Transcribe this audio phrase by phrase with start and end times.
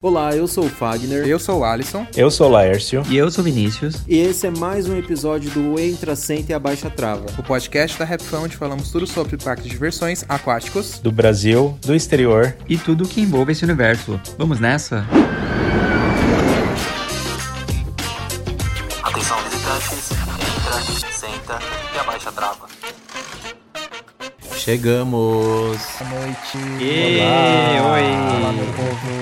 [0.00, 1.26] Olá, eu sou o Fagner.
[1.26, 2.06] Eu sou o Alisson.
[2.16, 3.02] Eu sou o Laércio.
[3.10, 3.96] E eu sou o Vinícius.
[4.06, 7.26] E esse é mais um episódio do Entra, Senta e Abaixa Trava.
[7.36, 11.00] O podcast da Rapfão onde falamos tudo sobre parques de diversões aquáticos.
[11.00, 12.56] Do Brasil, do exterior.
[12.68, 14.20] E tudo que envolve esse universo.
[14.38, 15.04] Vamos nessa?
[19.02, 21.58] Atenção visitantes, entra, senta
[21.92, 22.68] e abaixa a trava.
[24.56, 25.76] Chegamos!
[25.98, 26.58] Boa noite!
[26.80, 27.18] E...
[27.18, 27.94] Olá.
[27.94, 28.02] Oi!
[28.36, 29.17] Olá, meu povo!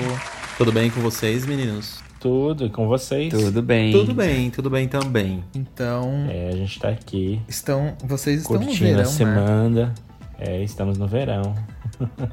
[0.57, 1.99] Tudo bem com vocês, meninos?
[2.19, 3.31] Tudo, e com vocês?
[3.31, 3.91] Tudo bem.
[3.91, 5.43] Tudo bem, tudo bem também.
[5.53, 9.09] Então, É, a gente tá aqui estão, vocês estão no curtindo verão, a né?
[9.09, 9.93] semana.
[10.39, 11.53] É, estamos no verão.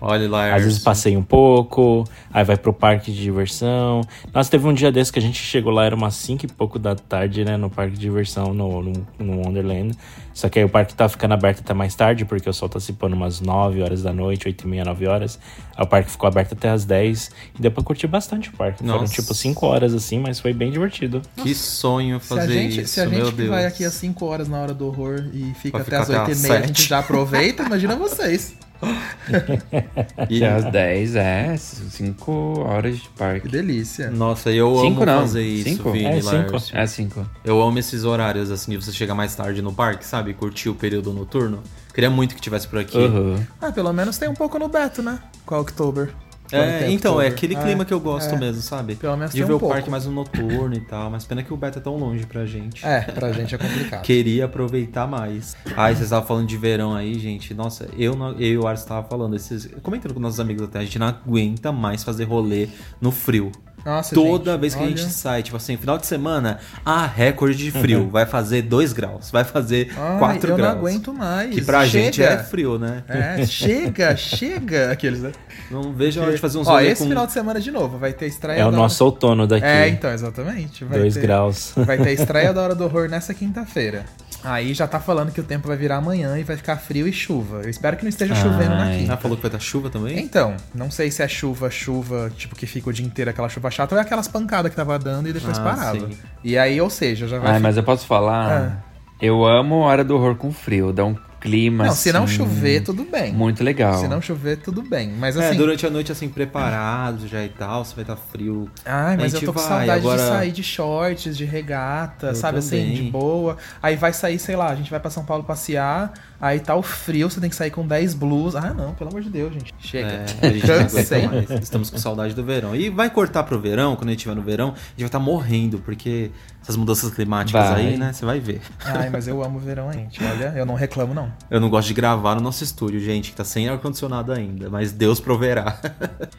[0.00, 4.02] Olha lá, Às vezes passeia um pouco, aí vai pro parque de diversão.
[4.32, 6.78] Nossa, teve um dia desse que a gente chegou lá, era umas 5 e pouco
[6.78, 9.96] da tarde, né, no parque de diversão, no, no, no Wonderland.
[10.32, 12.80] Só que aí o parque tá ficando aberto até mais tarde, porque o sol tá
[12.80, 15.38] se pondo umas 9 horas da noite, 8 e meia, 9 horas.
[15.76, 18.82] Aí o parque ficou aberto até as 10 e deu pra curtir bastante o parque.
[18.84, 19.14] Foram Nossa.
[19.14, 21.22] tipo 5 horas assim, mas foi bem divertido.
[21.36, 23.50] Que sonho Se a fazer gente, isso, se a meu gente que Deus.
[23.50, 26.32] vai aqui às 5 horas na hora do horror e fica até as até 8
[26.32, 28.54] e meia, a gente já aproveita, imagina vocês.
[30.30, 31.56] E- Até às 10, é.
[31.56, 33.48] 5 horas de Que parque.
[33.48, 34.10] delícia.
[34.10, 35.20] Nossa, eu Cinco amo não.
[35.20, 35.90] fazer isso, Cinco?
[35.92, 36.56] Vini, É, cinco.
[36.72, 37.26] É 5.
[37.44, 40.34] Eu amo esses horários, assim, de você chegar mais tarde no parque, sabe?
[40.34, 41.62] Curtir o período noturno.
[41.92, 42.98] Queria muito que tivesse por aqui.
[42.98, 43.40] Uhum.
[43.60, 45.18] Ah, pelo menos tem um pouco no Beto, né?
[45.46, 46.10] Com a October.
[46.52, 47.32] É, então, é October.
[47.32, 48.38] aquele É, clima que eu gosto é.
[48.38, 48.94] mesmo, sabe?
[48.96, 49.74] Pelo menos De ver um o pouco.
[49.74, 52.44] parque mais no noturno e tal, mas pena que o Beto é tão longe pra
[52.44, 52.84] gente.
[52.86, 54.02] É, pra gente é complicado.
[54.04, 55.56] Queria aproveitar mais.
[55.76, 57.54] Ai, vocês estavam falando de verão aí, gente.
[57.54, 60.80] Nossa, eu, não- eu e o Ars estavam falando, esses, comentando com nossos amigos até,
[60.80, 62.68] a gente não aguenta mais fazer rolê
[63.00, 63.50] no frio.
[63.84, 64.96] Nossa, Toda gente, vez que a olha.
[64.96, 68.08] gente sai, tipo assim, final de semana, ah, recorde de frio.
[68.10, 70.72] Vai fazer 2 graus, vai fazer Ai, 4 eu graus.
[70.72, 71.54] não aguento mais.
[71.54, 72.04] Que pra Chega.
[72.04, 73.02] gente é frio, né?
[73.08, 74.90] É, chega, chega.
[74.90, 75.32] Aqueles, né?
[75.70, 77.08] Não vejo a hora de fazer uns Ó, esse com...
[77.08, 79.66] final de semana de novo, vai ter estreia É o da nosso outono daqui.
[79.66, 80.84] É, então, exatamente.
[80.84, 81.20] Vai 2 ter...
[81.20, 81.72] graus.
[81.76, 84.04] Vai ter estreia da Hora do Horror nessa quinta-feira.
[84.44, 87.12] Aí já tá falando que o tempo vai virar amanhã e vai ficar frio e
[87.12, 87.62] chuva.
[87.62, 88.98] Eu espero que não esteja chovendo na Ai.
[88.98, 89.14] quinta.
[89.14, 90.18] Ah, falou que vai dar chuva também?
[90.18, 93.70] Então, não sei se é chuva, chuva, tipo, que fica o dia inteiro aquela chuva
[93.70, 95.98] chata, ou é aquelas pancadas que tava dando e depois Ah, parava.
[95.98, 96.16] sim.
[96.44, 97.52] E aí, ou seja, já vai.
[97.52, 98.84] Ai, fi- mas eu posso falar?
[99.20, 100.92] Eu amo Hora do Horror com frio.
[100.92, 103.30] Dá um clima Não, se não assim, chover, tudo bem.
[103.32, 103.98] Muito legal.
[104.00, 105.10] Se não chover, tudo bem.
[105.18, 105.58] Mas É, assim.
[105.58, 108.70] durante a noite, assim, preparado já e tal, se vai estar frio.
[108.84, 112.34] Ai, mas eu tô com vai, saudade agora- de sair de shorts, de regata, Eu
[112.34, 112.94] sabe assim, também.
[112.94, 113.58] de boa.
[113.82, 116.82] Aí vai sair, sei lá, a gente vai pra São Paulo passear, aí tá o
[116.82, 118.64] frio, você tem que sair com 10 blusas.
[118.64, 119.74] Ah, não, pelo amor de Deus, gente.
[119.78, 120.08] Chega.
[120.08, 121.28] É, a gente Cansei.
[121.28, 121.50] mais.
[121.62, 122.74] Estamos com saudade do verão.
[122.74, 125.18] E vai cortar pro verão, quando a gente estiver no verão, a gente vai estar
[125.20, 126.30] morrendo, porque
[126.64, 127.86] essas mudanças climáticas Vai.
[127.88, 128.10] aí, né?
[128.12, 128.62] Você vai ver.
[128.82, 130.18] Ai, mas eu amo o verão, gente.
[130.24, 131.30] Olha, eu não reclamo, não.
[131.50, 134.90] Eu não gosto de gravar no nosso estúdio, gente, que tá sem ar-condicionado ainda, mas
[134.90, 135.78] Deus proverá.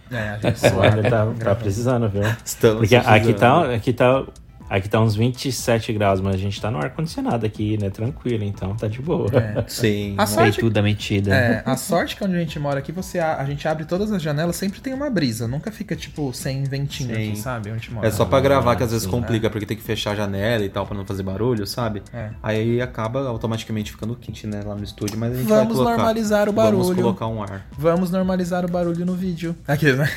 [0.10, 1.10] É, a gente suave.
[1.10, 2.24] tá, tá precisando, viu?
[2.44, 3.38] Estamos Porque aqui precisando.
[3.38, 4.24] tá, aqui tá
[4.70, 7.90] Aqui tá uns 27 graus, mas a gente tá no ar-condicionado aqui, né?
[7.90, 9.28] Tranquilo, então tá de boa.
[9.34, 9.64] É.
[9.70, 10.16] Sim.
[10.18, 11.36] A sorte, Peituda metida.
[11.36, 14.12] é, a sorte que onde a gente mora aqui, você a, a gente abre todas
[14.12, 15.48] as janelas, sempre tem uma brisa.
[15.48, 17.30] Nunca fica, tipo, sem ventinho Sim.
[17.30, 17.72] aqui, sabe?
[17.72, 18.08] Onde mora.
[18.08, 20.66] É só pra gravar que às vezes sim, complica, porque tem que fechar a janela
[20.66, 22.02] e tal pra não fazer barulho, sabe?
[22.14, 22.30] É.
[22.42, 25.96] Aí acaba automaticamente ficando quente, né, lá no estúdio, mas a gente vai Vamos colocar.
[25.98, 27.02] normalizar o Vamos barulho.
[27.04, 27.68] colocar um ar.
[27.78, 29.56] Vamos normalizar o barulho no vídeo.
[29.68, 30.10] Aqui, né?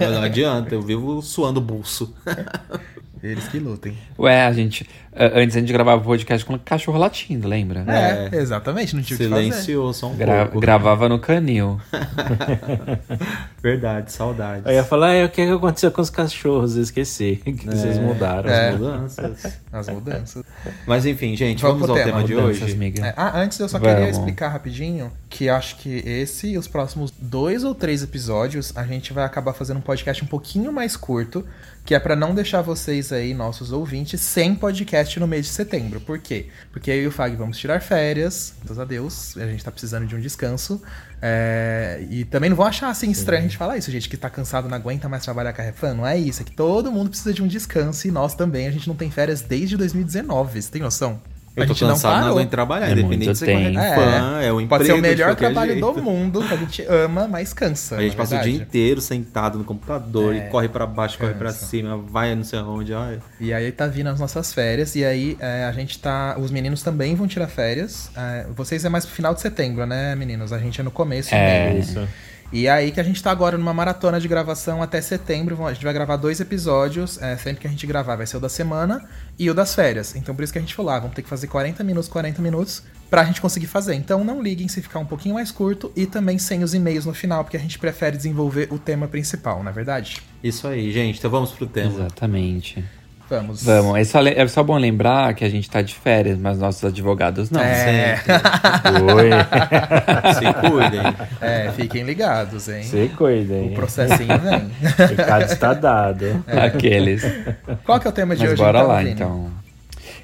[0.00, 2.14] Não adianta, eu vivo suando o bolso.
[3.30, 3.96] Eles que lutem.
[4.18, 4.86] Ué, a gente.
[5.18, 7.84] Antes a gente gravava o podcast com o cachorro latindo, lembra?
[7.88, 9.42] É, exatamente, não tinha o que fazer.
[9.44, 10.60] Silenciou só um Gra- pouco.
[10.60, 11.80] gravava no canil.
[13.62, 14.66] Verdade, saudades.
[14.66, 16.76] Eu ia falar, "Ah, o que, que aconteceu com os cachorros?
[16.76, 18.48] Eu esqueci que vocês mudaram.
[18.50, 18.72] É.
[18.72, 19.58] Mudanças.
[19.72, 20.44] As mudanças.
[20.86, 22.74] Mas enfim, gente, Vamos vamos, ao tema, tema, de Mudanças, hoje.
[22.74, 23.06] amiga.
[23.06, 23.94] É, ah, antes eu só Vamos.
[23.94, 28.84] queria explicar rapidinho que acho que esse e os próximos dois ou três episódios a
[28.84, 31.44] gente vai acabar fazendo um podcast um pouquinho mais curto,
[31.86, 36.00] que é pra não deixar vocês aí, nossos ouvintes, sem podcast no mês de setembro.
[36.00, 36.46] Por quê?
[36.72, 40.04] Porque eu e o Fag vamos tirar férias, graças a Deus, a gente tá precisando
[40.04, 40.82] de um descanso.
[41.22, 44.28] É, e também não vão achar assim estranho a gente falar isso, gente que tá
[44.28, 45.94] cansado, não aguenta mais trabalhar com a Refan.
[45.94, 48.66] Não é isso, é que todo mundo precisa de um descanso e nós também.
[48.66, 51.22] A gente não tem férias desde 2019, você tem noção?
[51.56, 52.36] Eu a tô gente não cansado, não, parou.
[52.36, 53.74] aguento trabalhar, É independente muito de ser tempo.
[53.74, 55.92] fã, é, o emprego Pode ser o melhor trabalho jeito.
[55.92, 57.96] do mundo, que a gente ama, mas cansa.
[57.96, 58.52] A gente na passa o verdade.
[58.58, 61.64] dia inteiro sentado no computador É, e corre pra baixo, corre pra cansa.
[61.64, 62.92] cima, vai não sei aonde.
[62.92, 63.18] Ai.
[63.40, 66.36] E aí tá vindo as nossas férias, e aí é, a gente tá.
[66.38, 68.10] Os meninos também vão tirar férias.
[68.16, 70.52] É, vocês é mais pro final de setembro, né, meninos?
[70.52, 71.34] A gente é no começo.
[71.34, 71.74] É.
[71.78, 72.06] Isso.
[72.52, 75.66] E aí que a gente tá agora numa maratona de gravação até setembro.
[75.66, 77.20] A gente vai gravar dois episódios.
[77.20, 79.04] é, sempre que a gente gravar, vai ser o da semana
[79.38, 80.14] e o das férias.
[80.14, 82.40] Então por isso que a gente falou, ah, vamos ter que fazer 40 minutos, 40
[82.40, 83.94] minutos pra gente conseguir fazer.
[83.94, 87.14] Então não liguem se ficar um pouquinho mais curto e também sem os e-mails no
[87.14, 90.22] final, porque a gente prefere desenvolver o tema principal, não é verdade?
[90.42, 91.18] Isso aí, gente.
[91.18, 91.92] Então vamos pro tema.
[91.92, 92.84] Exatamente.
[93.28, 93.64] Vamos.
[93.64, 93.98] Vamos.
[93.98, 97.50] É só, é só bom lembrar que a gente tá de férias, mas nossos advogados
[97.50, 97.60] não.
[97.60, 98.20] É.
[99.14, 99.30] Oi.
[100.34, 101.00] Se cuidem.
[101.40, 102.84] É, fiquem ligados, hein?
[102.84, 103.74] Se cuida, O hein?
[103.74, 104.70] processinho vem.
[105.06, 106.44] O recado está dado.
[106.46, 107.22] Aqueles.
[107.84, 109.10] Qual que é o tema de Mas hoje, bora então, lá, Vini?
[109.10, 109.50] então.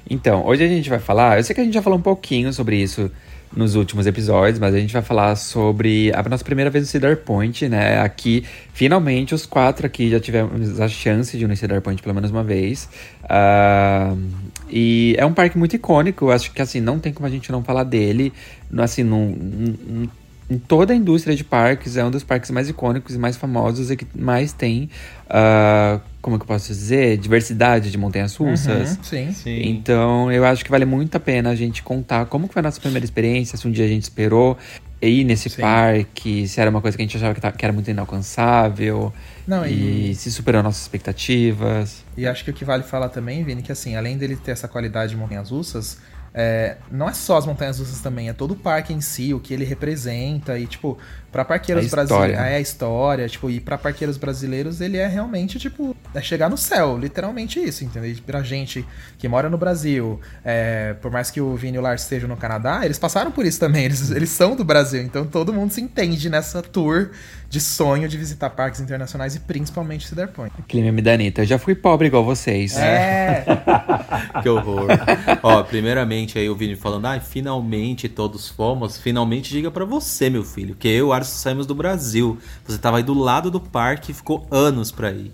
[0.09, 1.37] Então, hoje a gente vai falar.
[1.37, 3.11] Eu sei que a gente já falou um pouquinho sobre isso
[3.55, 7.17] nos últimos episódios, mas a gente vai falar sobre a nossa primeira vez no Cedar
[7.17, 7.99] Point, né?
[8.01, 12.15] Aqui, finalmente, os quatro aqui já tivemos a chance de ir no Cedar Point pelo
[12.15, 12.89] menos uma vez.
[13.23, 14.15] Ah,
[14.69, 17.51] e é um parque muito icônico, eu acho que assim, não tem como a gente
[17.51, 18.33] não falar dele.
[18.77, 20.09] Assim, num, num-
[20.49, 23.89] em toda a indústria de parques, é um dos parques mais icônicos e mais famosos
[23.89, 24.89] e que mais tem,
[25.29, 28.97] ah, como é que eu posso dizer, diversidade de montanhas russas.
[28.97, 29.31] Uhum, sim.
[29.33, 29.61] Sim.
[29.63, 32.63] Então, eu acho que vale muito a pena a gente contar como que foi a
[32.63, 34.57] nossa primeira experiência, se um dia a gente esperou
[35.01, 35.61] ir nesse Sim.
[35.61, 39.13] parque, se era uma coisa que a gente achava que, tá- que era muito inalcançável,
[39.45, 40.11] Não, e...
[40.11, 42.03] e, se superou nossas expectativas.
[42.15, 44.67] e acho que o que vale falar também, Vini, que assim, além dele ter essa
[44.67, 45.97] qualidade de montanhas russas,
[46.33, 49.39] é, não é só as montanhas russas também, é todo o parque em si, o
[49.39, 50.97] que ele representa, e tipo,
[51.31, 52.07] pra parqueiros história.
[52.07, 52.45] brasileiros.
[52.45, 56.57] É a história, tipo, e pra parqueiros brasileiros ele é realmente, tipo, é chegar no
[56.57, 58.11] céu, literalmente isso, entendeu?
[58.11, 58.85] E pra gente
[59.17, 62.37] que mora no Brasil, é, por mais que o Vini e o Lars estejam no
[62.37, 65.81] Canadá, eles passaram por isso também, eles, eles são do Brasil, então todo mundo se
[65.81, 67.11] entende nessa tour
[67.49, 70.53] de sonho de visitar parques internacionais e principalmente Cedar Point.
[70.57, 72.75] Aquele meme da Anitta, eu já fui pobre igual vocês.
[72.77, 73.45] É,
[74.41, 74.87] Que horror.
[75.41, 78.97] Ó, primeiramente aí o Vini falando, ah, finalmente todos fomos.
[78.97, 82.37] Finalmente diga pra você, meu filho, que eu e o Arson saímos do Brasil.
[82.65, 85.31] Você tava aí do lado do parque e ficou anos pra ir.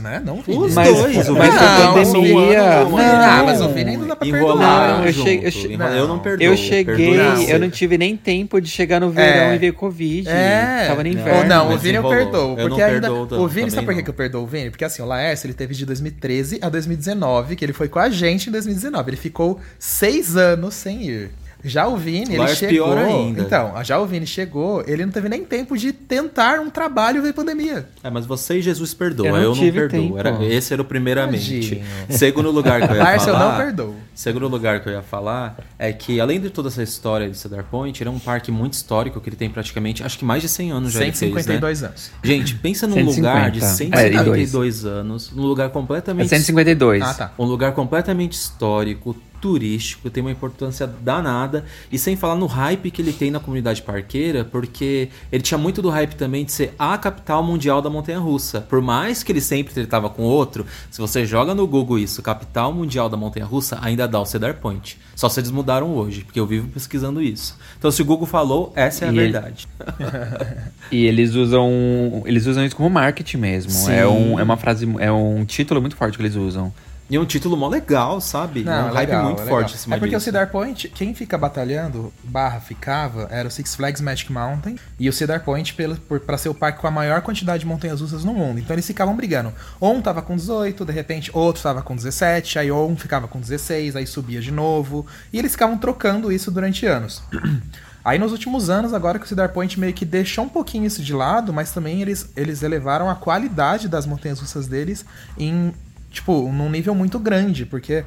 [0.00, 0.22] né?
[0.24, 0.38] Não.
[0.46, 2.32] Os Mas- dois, o mas foi um pandemia.
[2.32, 3.44] e Não, meio.
[3.46, 5.06] mas o Vini ainda dá pra perdoar.
[5.06, 5.28] Eu junto.
[5.28, 6.22] cheguei- eu che- Enrola- eu não Não.
[6.22, 6.46] perdoo.
[6.46, 7.52] Eu cheguei, você.
[7.54, 9.54] eu não tive nem tempo de chegar no verão É.
[9.54, 10.28] e ver Covid.
[10.28, 10.84] É.
[10.88, 11.20] Tava no Não.
[11.20, 11.38] inverno.
[11.40, 12.50] Ou não, o Vini eu perdoo.
[12.58, 13.00] Eu Porque não ainda.
[13.10, 14.04] perdoo o Vini, sabe por que não.
[14.04, 14.70] que eu perdoo o Vini?
[14.70, 18.08] Porque assim, o Laércio ele teve de 2013 a 2019, que ele foi com a
[18.08, 19.10] gente em 2019.
[19.10, 21.30] Ele ficou seis anos sem ir.
[21.64, 22.88] Já o Vini, ele Laércio chegou.
[22.88, 23.42] pior ainda.
[23.42, 27.32] Então, já o Vini chegou, ele não teve nem tempo de tentar um trabalho veio
[27.34, 27.88] pandemia.
[28.02, 30.18] É, mas você e Jesus perdoa, Eu eu não não, tive perdoo.
[30.18, 31.68] Era, esse era o primeiramente.
[31.76, 31.84] Tadinho.
[32.08, 33.50] Segundo lugar que eu ia Laércio, eu falar.
[33.58, 33.94] não perdoo.
[34.14, 37.64] Segundo lugar que eu ia falar é que, além de toda essa história de Cedar
[37.64, 40.48] Point, ele é um parque muito histórico que ele tem praticamente, acho que mais de
[40.48, 41.38] 100 anos já ele fez, né?
[41.42, 42.10] 152 anos.
[42.22, 43.28] Gente, pensa num 150.
[43.28, 47.02] lugar de É, e 152 anos, num lugar É completamente 152.
[47.02, 47.32] Ah, tá.
[47.38, 53.02] um lugar completamente histórico, turístico, tem uma importância danada, e sem falar no hype que
[53.02, 56.96] ele tem na comunidade parqueira, porque ele tinha muito do hype também de ser a
[56.96, 58.60] capital mundial da montanha-russa.
[58.60, 62.72] Por mais que ele sempre tretava com outro, se você joga no Google isso, capital
[62.72, 64.96] mundial da montanha-russa, ainda dá o Cedar Point.
[65.16, 67.58] Só se eles mudaram hoje, porque eu vivo pesquisando isso.
[67.78, 69.68] Então se o Google falou, essa é a E ele- verdade.
[70.90, 72.22] E eles usam.
[72.26, 73.70] Eles usam isso como marketing mesmo.
[73.72, 73.92] Sim.
[73.92, 74.86] É, um, é uma frase.
[74.98, 76.72] É um título muito forte que eles usam.
[77.12, 78.64] E é um título mó legal, sabe?
[78.64, 79.82] Não, é um é hype legal, muito é forte legal.
[79.82, 84.00] cima É porque o Cedar Point, quem fica batalhando, barra ficava, era o Six Flags
[84.00, 87.20] Magic Mountain e o Cedar Point pelo, por, pra ser o parque com a maior
[87.20, 88.60] quantidade de montanhas russas no mundo.
[88.60, 89.52] Então eles ficavam brigando.
[89.78, 93.94] Um tava com 18, de repente outro tava com 17, aí um ficava com 16,
[93.94, 95.06] aí subia de novo.
[95.30, 97.22] E eles ficavam trocando isso durante anos.
[98.04, 101.00] Aí nos últimos anos, agora que o Cedar Point meio que deixou um pouquinho isso
[101.04, 105.04] de lado, mas também eles, eles elevaram a qualidade das montanhas russas deles
[105.38, 105.72] em,
[106.12, 108.04] tipo, num nível muito grande, porque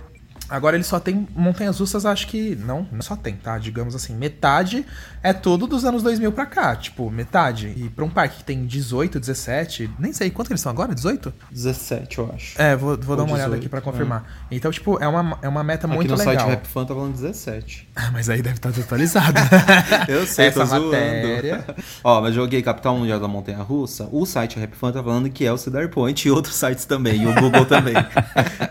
[0.50, 2.56] agora ele só tem montanhas russas, acho que.
[2.56, 3.58] Não, não só tem, tá?
[3.58, 4.86] Digamos assim, metade
[5.24, 7.74] é tudo dos anos 2000 pra cá, tipo, metade.
[7.76, 11.34] E pra um parque que tem 18, 17, nem sei quanto eles são agora, 18?
[11.52, 12.62] 17, eu acho.
[12.62, 14.24] É, vou, vou dar uma olhada 18, aqui pra confirmar.
[14.52, 16.36] Então, tipo, é uma, é uma meta Aqui muito no legal.
[16.36, 17.90] site Rap Fan tá falando 17.
[17.98, 19.40] Ah, Mas aí deve estar desatualizado.
[20.08, 20.86] Eu sei, Essa tô zoando.
[20.88, 21.66] matéria.
[22.04, 24.08] Ó, mas joguei Capital Mundial da Montanha Russa.
[24.12, 27.24] O site Rap Fan tá falando que é o Cedar Point e outros sites também.
[27.24, 27.96] E o Google também.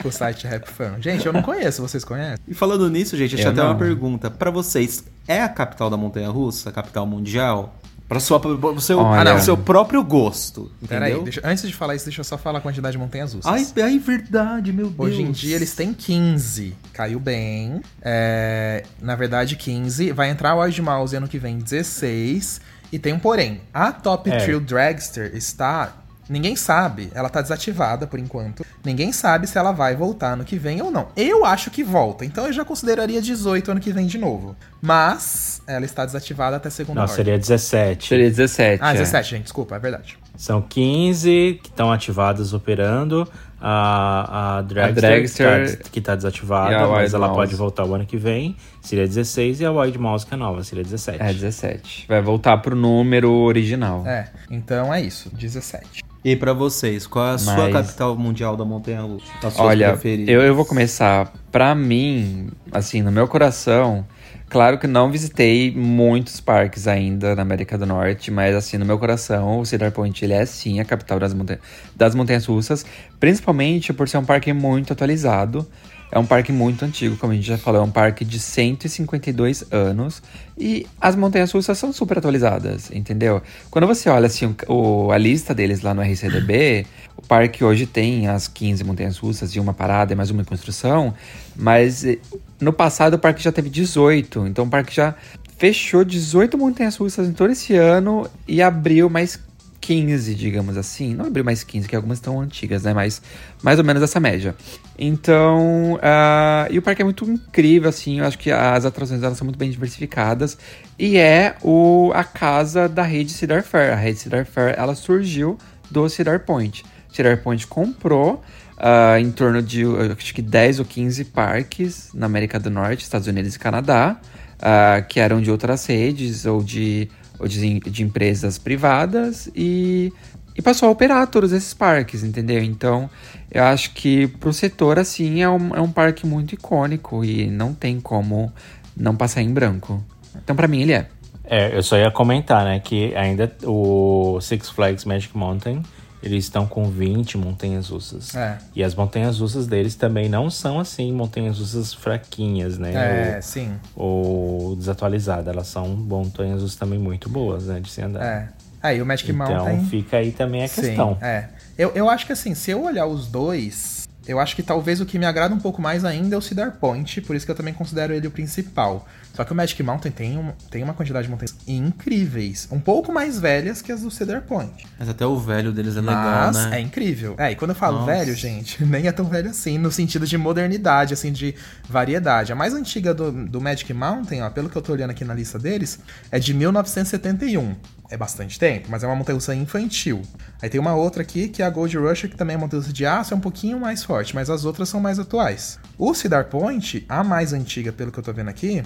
[0.04, 1.00] o site Rap Fan.
[1.00, 2.38] Gente, eu não conheço, vocês conhecem?
[2.46, 3.70] E falando nisso, gente, deixa Eu até não.
[3.70, 4.30] uma pergunta.
[4.30, 6.70] Pra vocês, é a capital da Montanha Russa?
[6.70, 7.74] A capital mundial?
[8.06, 9.22] Pra sua, pro seu, Olha.
[9.22, 10.70] ah, não, seu próprio gosto.
[10.86, 13.50] Peraí, antes de falar isso, deixa eu só falar a quantidade de montanhas russas.
[13.50, 14.98] Ai, ai, verdade, meu Deus.
[15.08, 16.74] Hoje em dia eles têm 15.
[16.92, 17.80] Caiu bem.
[18.02, 20.12] É, na verdade, 15.
[20.12, 22.60] Vai entrar o Wild Mouse ano que vem 16.
[22.92, 23.62] E tem um porém.
[23.72, 24.36] A Top É.
[24.38, 25.94] Thrill Dragster está.
[26.28, 27.10] Ninguém sabe.
[27.14, 28.64] Ela tá desativada por enquanto.
[28.84, 31.08] Ninguém sabe se ela vai voltar ano que vem ou não.
[31.16, 32.24] Eu acho que volta.
[32.24, 34.56] Então eu já consideraria 18 ano que vem de novo.
[34.80, 37.16] Mas ela está desativada até segunda Não, ordem.
[37.16, 38.08] seria 17.
[38.08, 38.82] Seria 17.
[38.82, 38.98] Ah, é.
[38.98, 39.42] 17, gente.
[39.44, 40.18] Desculpa, é verdade.
[40.36, 43.28] São 15 que estão ativadas operando.
[43.66, 47.38] A, a Dragster, Dragster que, tá, que tá e desativada, a mas Wild ela Mouse.
[47.40, 48.54] pode voltar o ano que vem.
[48.82, 49.60] Seria 16.
[49.60, 51.22] E a Wild Mouse, que é nova, seria 17.
[51.22, 52.04] É, 17.
[52.06, 54.06] Vai voltar pro número original.
[54.06, 54.28] É.
[54.50, 55.30] Então é isso.
[55.34, 56.02] 17.
[56.22, 59.26] E pra vocês, qual é a sua Mas- capital mundial da Montanha Russa?
[59.58, 61.32] Olha, eu, eu vou começar.
[61.50, 64.06] Pra mim, assim, no meu coração,
[64.54, 68.96] claro que não visitei muitos parques ainda na América do Norte, mas assim, no meu
[69.00, 71.58] coração, o Cedar Point ele é sim a capital das, monta
[71.96, 72.86] das montanhas russas,
[73.18, 75.66] principalmente por ser um parque muito atualizado.
[76.12, 79.64] É um parque muito antigo, como a gente já falou, é um parque de 152
[79.72, 80.22] anos
[80.56, 83.42] e as montanhas russas são super atualizadas, entendeu?
[83.68, 88.28] Quando você olha assim o, a lista deles lá no RCDB, o parque hoje tem
[88.28, 91.12] as 15 montanhas russas e uma parada e mais uma em construção,
[91.56, 92.18] mas eh,
[92.64, 95.14] no passado o parque já teve 18, então o parque já
[95.56, 99.38] fechou 18 montanhas russas em todo esse ano e abriu mais
[99.84, 101.14] 15, digamos assim.
[101.14, 102.94] Não abriu mais 15, que algumas estão antigas, né?
[102.94, 103.20] Mas
[103.62, 104.56] mais ou menos essa média.
[104.98, 108.20] Então, ah, e o parque é muito incrível, assim.
[108.20, 110.56] Eu acho que as atrações elas são muito bem diversificadas.
[110.98, 113.92] E é o, a casa da rede Cedar Fair.
[113.92, 115.58] A rede Cedar Fair, ela surgiu
[115.90, 116.82] do Cedar Point.
[117.12, 118.42] Cedar Point comprou
[118.76, 119.84] ah, em torno de,
[120.16, 124.16] acho que 10 ou 15 parques na América do Norte, Estados Unidos e Canadá,
[124.60, 130.12] ah, que eram de outras redes ou de, ou de, de empresas privadas e,
[130.56, 132.62] e passou a operar todos esses parques, entendeu?
[132.62, 133.08] Então,
[133.50, 137.74] eu acho que pro setor, assim, é um, é um parque muito icônico e não
[137.74, 138.52] tem como
[138.96, 140.02] não passar em branco.
[140.42, 141.06] Então, pra mim, ele é.
[141.44, 145.82] É, eu só ia comentar, né, que ainda o Six Flags Magic Mountain,
[146.24, 148.34] eles estão com 20 montanhas russas.
[148.34, 148.58] É.
[148.74, 152.92] E as montanhas russas deles também não são assim montanhas russas fraquinhas, né?
[153.36, 153.72] É, sim.
[153.94, 155.46] Ou, ou desatualizadas.
[155.48, 158.24] Elas são montanhas russas também muito boas, né, de se andar.
[158.24, 158.48] É.
[158.82, 159.84] Aí o Magic Então Mountain.
[159.86, 161.18] fica aí também a Sim, questão.
[161.20, 161.48] é.
[161.76, 163.93] Eu, eu acho que assim, se eu olhar os dois,
[164.26, 166.72] eu acho que talvez o que me agrada um pouco mais ainda é o Cedar
[166.72, 169.06] Point, por isso que eu também considero ele o principal.
[169.34, 173.12] Só que o Magic Mountain tem, um, tem uma quantidade de montanhas incríveis, um pouco
[173.12, 174.86] mais velhas que as do Cedar Point.
[174.98, 176.78] Mas até o velho deles é legal, Mas né?
[176.78, 177.34] é incrível.
[177.36, 178.12] É, e quando eu falo Nossa.
[178.12, 181.54] velho, gente, nem é tão velho assim, no sentido de modernidade, assim, de
[181.88, 182.52] variedade.
[182.52, 185.34] A mais antiga do, do Magic Mountain, ó, pelo que eu tô olhando aqui na
[185.34, 185.98] lista deles,
[186.30, 187.74] é de 1971.
[188.10, 190.20] É bastante tempo, mas é uma montanha-russa infantil.
[190.60, 192.92] Aí tem uma outra aqui, que é a Gold Rush, que também é uma montanha-russa
[192.92, 195.78] de aço, é um pouquinho mais forte, mas as outras são mais atuais.
[195.96, 198.82] O Cedar Point, a mais antiga, pelo que eu tô vendo aqui,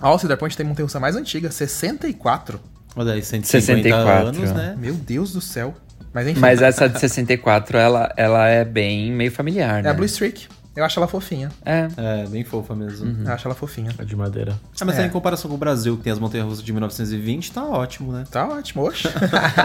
[0.00, 2.60] ó, o Cedar Point tem montanha-russa mais antiga, 64.
[2.96, 4.76] Olha aí, 150 64, anos, né?
[4.78, 5.74] Meu Deus do céu.
[6.12, 9.90] Mas enfim, Mas essa de 64, ela, ela é bem meio familiar, é né?
[9.90, 10.48] a Blue Streak.
[10.76, 11.50] Eu acho ela fofinha.
[11.64, 11.88] É.
[11.96, 13.04] É, bem fofa mesmo.
[13.06, 13.24] Uhum.
[13.26, 13.90] Eu acho ela fofinha.
[13.98, 14.54] A de madeira.
[14.80, 15.02] Ah, mas É.
[15.02, 18.12] aí, em comparação com o Brasil, que tem as montanhas russas de 1920, tá ótimo,
[18.12, 18.24] né?
[18.30, 19.08] Tá ótimo, oxe.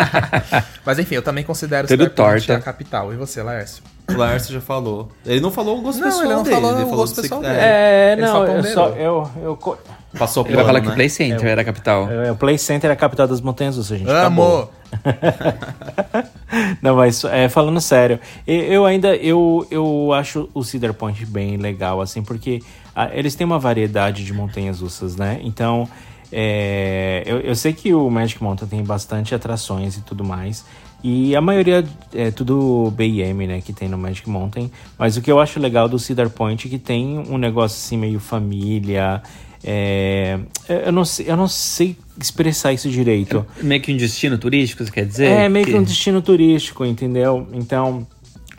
[0.85, 2.55] Mas enfim, eu também considero Tudo torta.
[2.55, 3.13] a capital.
[3.13, 3.83] E você, Laércio?
[4.09, 5.11] O Laércio já falou.
[5.25, 6.55] Ele não falou o gosto Não, pessoal ele não dele.
[6.55, 7.53] falou ele o falou gosto do pessoal dele.
[7.55, 8.87] É, Ele não, só eu só.
[8.89, 9.79] Eu, eu,
[10.17, 10.91] Passou Ele vai falar que né?
[10.93, 12.09] o Play Center era a capital.
[12.09, 14.09] eu- o Play Center é a capital das montanhas russas, gente.
[14.09, 14.19] Amo!
[14.43, 14.71] Acabou.
[16.81, 21.57] Não, mas é, falando sério, e- eu ainda eu, eu acho o Cedar Point bem
[21.57, 22.61] legal, assim, porque
[22.95, 25.39] ah, eles têm uma variedade de montanhas russas, né?
[25.43, 25.87] Então,
[26.31, 30.65] é, eu, eu sei que o Magic Mountain tem bastante atrações e tudo mais.
[31.07, 31.85] E a maioria
[32.15, 34.71] é tudo BM, né, que tem no Magic Mountain.
[34.97, 37.95] Mas o que eu acho legal do Cedar Point é que tem um negócio assim
[37.95, 39.21] meio família.
[39.63, 40.39] é,
[40.87, 43.45] eu, não sei, eu não sei expressar isso direito.
[43.61, 45.27] Meio que um destino turístico, você quer dizer?
[45.27, 47.47] É, meio que um destino turístico, entendeu?
[47.53, 48.07] Então,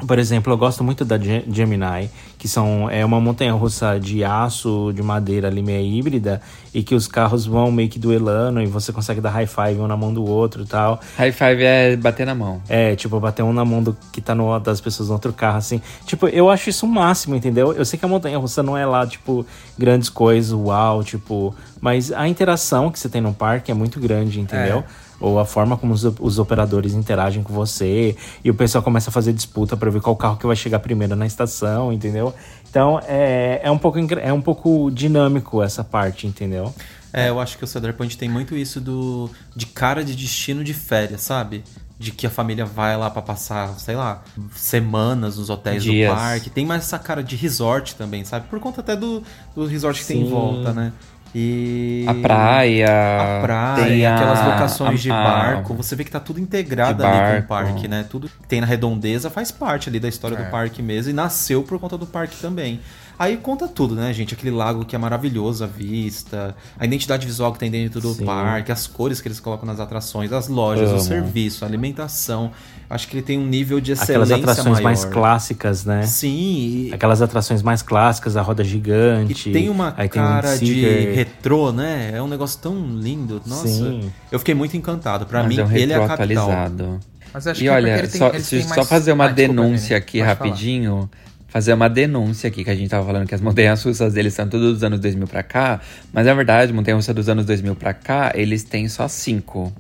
[0.07, 4.93] por exemplo, eu gosto muito da Ge- Gemini, que são, é uma montanha-russa de aço,
[4.95, 6.41] de madeira ali meio híbrida,
[6.75, 9.87] e que os carros vão meio que duelando e você consegue dar high five um
[9.87, 11.01] na mão do outro e tal.
[11.17, 12.61] High five é bater na mão.
[12.69, 15.59] É, tipo, bater um na mão do que tá no das pessoas no outro carro,
[15.59, 15.81] assim.
[16.05, 17.73] Tipo, eu acho isso o máximo, entendeu?
[17.73, 19.47] Eu sei que a montanha russa não é lá, tipo,
[19.79, 21.55] grandes coisas, uau, tipo.
[21.81, 24.85] Mas a interação que você tem no parque é muito grande, entendeu?
[25.21, 28.17] Ou a forma como os, os operadores interagem com você.
[28.45, 31.17] E o pessoal começa a fazer disputa pra ver qual carro que vai chegar primeiro
[31.17, 32.35] na estação, entendeu?
[32.69, 36.75] Então é, é, um, pouco, é um pouco dinâmico essa parte, entendeu?
[37.13, 40.63] É, eu acho que o Cedar Point tem muito isso do de cara de destino
[40.63, 41.65] de férias, sabe?
[41.99, 44.23] De que a família vai lá pra passar, sei lá,
[44.55, 46.11] semanas nos hotéis Dias.
[46.11, 46.51] do parque.
[46.51, 48.49] Tem mais essa cara de resort também, sabe?
[48.49, 49.23] Por conta até do,
[49.55, 50.31] do resort que tem em Sim.
[50.31, 50.93] volta, né?
[51.39, 52.05] E.
[52.09, 52.87] A praia.
[52.87, 57.03] A praia, tem a- aquelas locações de a- barco, você vê que tá tudo integrado
[57.03, 57.49] de ali com o barco.
[57.49, 58.07] parque, né?
[58.09, 61.63] Tudo que tem na redondeza faz parte ali da história do parque mesmo e nasceu
[61.63, 62.81] por conta do parque também.
[63.19, 64.35] Aí conta tudo, né, gente?
[64.35, 68.25] Aquele lago que é maravilhoso a vista, a identidade visual que tem dentro do Sim.
[68.27, 71.01] parque, as cores que eles colocam nas atrações, as lojas, o Amo.
[71.01, 72.51] serviço, a alimentação.
[72.89, 74.83] Acho que ele tem um nível de excelência Aquelas atrações maior.
[74.85, 76.03] mais clássicas, né?
[76.05, 79.49] Sim, e, Aquelas atrações mais clássicas, a roda gigante.
[79.49, 82.13] e tem uma aí tem um cara de retrô, né?
[82.15, 83.43] É um negócio tão lindo.
[83.47, 84.11] Nossa, Sim.
[84.31, 85.27] eu fiquei muito encantado.
[85.27, 86.45] Pra Mas mim, é um ele é a retrô capital.
[86.51, 87.01] atualizado.
[87.35, 89.25] Mas acho E que é olha, ele tem- só, eles se- só mais- fazer uma
[89.25, 89.95] Ah, desculpa, denúncia Vini.
[89.99, 90.49] aqui Pode falar.
[90.51, 91.11] rapidinho.
[91.49, 94.47] Fazer uma denúncia aqui, que a gente tava falando que as montanhas russas deles são
[94.47, 95.81] todos dos anos 2000 pra cá.
[96.13, 99.73] Mas na verdade, montanha russa dos anos 2000 pra cá, eles têm só cinco.